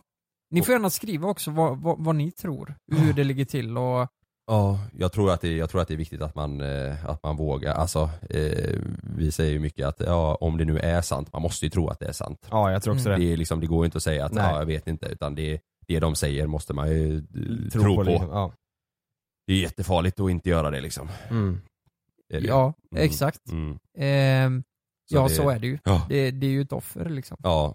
[0.54, 4.08] Ni får gärna skriva också vad, vad, vad ni tror, hur det ligger till och
[4.46, 7.22] Ja, jag tror att det, jag tror att det är viktigt att man, eh, att
[7.22, 7.74] man vågar.
[7.74, 8.78] Alltså, eh,
[9.16, 11.88] vi säger ju mycket att ja, om det nu är sant, man måste ju tro
[11.88, 12.46] att det är sant.
[12.50, 13.20] Ja, jag tror också Mm.
[13.20, 13.26] det.
[13.26, 14.44] Det, är liksom, det går ju inte att säga att Nej.
[14.44, 18.02] ja, jag vet inte, utan det, det de säger måste man ju eh, tro, på.
[18.02, 18.28] liksom.
[18.28, 18.52] Ja.
[19.46, 21.08] Det är jättefarligt att inte göra det liksom.
[21.30, 21.60] Mm.
[22.28, 22.38] Det.
[22.38, 23.04] ja, Mm.
[23.04, 23.48] exakt.
[23.50, 23.78] Mm.
[23.98, 24.62] Ehm,
[25.10, 25.78] Så ja det- så är det ju.
[25.84, 26.06] Ja.
[26.08, 27.36] Det, det är ju ett offer liksom.
[27.42, 27.74] Ja.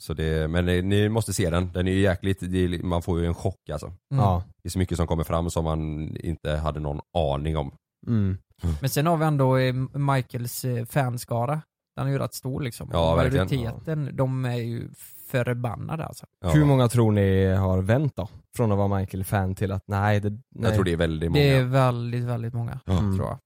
[0.00, 3.20] Så det, men det, ni måste se den, den är ju jäkligt, det man får
[3.20, 3.86] ju en chock alltså.
[3.86, 4.24] Mm.
[4.24, 4.44] Ja.
[4.62, 5.80] Det är så mycket som kommer fram som man
[6.16, 7.72] inte hade någon aning om.
[8.06, 8.38] Mm.
[8.80, 11.62] Men sen har vi ändå eh, Michaels eh, fanskara.
[11.96, 12.88] Den är ju rätt stor liksom.
[12.92, 13.46] Ja, verkligen.
[13.46, 14.90] Majoriteten, de är ju
[15.26, 16.26] förbannade alltså.
[16.40, 16.50] Ja.
[16.50, 18.28] Hur många tror ni har vänt då?
[18.56, 20.40] Från att vara Michael-fan till att nej, det, nej.
[20.62, 21.42] Jag tror det är väldigt många.
[21.42, 22.80] Det är väldigt, väldigt många.
[22.84, 22.98] Ja.
[22.98, 23.16] Mm.
[23.16, 23.38] Tror jag.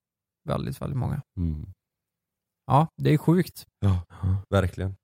[0.49, 1.23] Väldigt, väldigt många.
[1.37, 1.67] Mm.
[2.67, 3.67] Ja, det är sjukt.
[3.81, 4.01] Ja,
[4.51, 4.97] verkligen.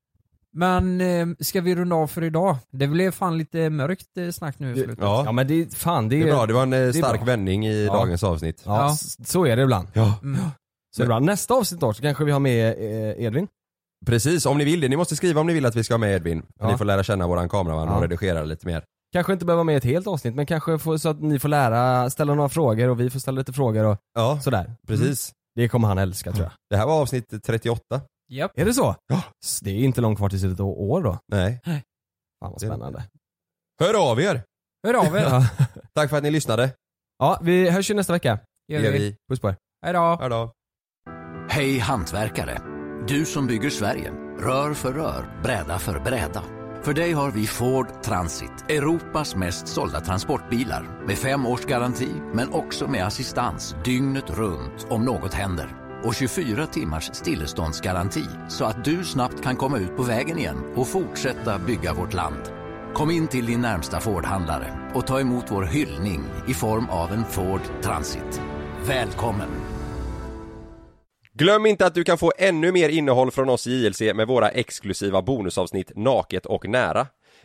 [0.52, 2.56] Men eh, ska vi runda av för idag?
[2.70, 4.98] Det blev fan lite mörkt eh, snack nu i slutet.
[5.00, 6.46] Ja, Ja men det, fan det det är, bra.
[6.46, 7.24] Det var en eh, är stark bra.
[7.26, 7.92] vändning i Ja.
[7.92, 8.62] dagens avsnitt.
[8.66, 8.92] Ja, Ja.
[8.92, 9.88] s- så är det ibland.
[9.92, 10.14] Ja.
[10.22, 10.40] Mm.
[10.96, 11.24] Så ibland.
[11.24, 13.48] Nästa avsnitt då så kanske vi har med eh, Edvin.
[14.06, 14.88] Precis, om ni vill det.
[14.88, 16.42] Ni måste skriva om ni vill att vi ska ha med Edvin.
[16.60, 16.70] Ja.
[16.72, 18.02] Ni får lära känna våran kameraman och Ja.
[18.04, 18.82] redigera lite mer.
[19.12, 21.48] Kanske inte behöver vara med ett helt avsnitt men kanske få, så att ni får
[21.48, 24.72] lära, ställa några frågor och vi får ställa lite frågor och Ja, sådär.
[24.86, 25.32] precis.
[25.54, 26.52] Det kommer han älska tror jag.
[26.70, 28.00] Det här var avsnitt 38.
[28.30, 28.58] Japp.
[28.58, 28.96] Är det så?
[29.06, 29.22] Ja.
[29.62, 31.18] Det är inte långt kvar till ett år då.
[31.32, 31.60] Nej.
[31.64, 31.80] Fan
[32.40, 33.04] vad Det är det spännande.
[33.80, 34.42] Hör av er!
[34.86, 35.20] Hör av er.
[35.30, 35.46] Ja.
[35.94, 36.72] Tack för att ni lyssnade.
[37.18, 38.38] ja, vi hörs ju nästa vecka.
[38.68, 38.98] Gör Det gör vi.
[38.98, 39.16] vi.
[39.30, 39.56] Puss på er.
[39.84, 40.16] Hej då.
[40.20, 40.52] Hej då.
[41.48, 42.62] Hej hantverkare!
[43.08, 44.10] Du som bygger Sverige.
[44.38, 46.42] Rör för rör, bräda för bräda.
[46.82, 51.04] För dig har vi Ford Transit, Europas mest sålda transportbilar.
[51.06, 55.79] Med fem års garanti, men också med assistans dygnet runt om något händer.
[56.04, 60.88] Och 24 timmars stilleståndsgaranti så att du snabbt kan komma ut på vägen igen och
[60.88, 62.42] fortsätta bygga vårt land.
[62.94, 67.24] Kom in till din närmsta Ford-handlare och ta emot vår hyllning i form av en
[67.24, 68.40] Ford Transit.
[68.86, 69.48] Välkommen!
[71.32, 74.48] Glöm inte att du kan få ännu mer innehåll från oss i JLC med våra
[74.48, 77.06] exklusiva bonusavsnitt Naket och nära.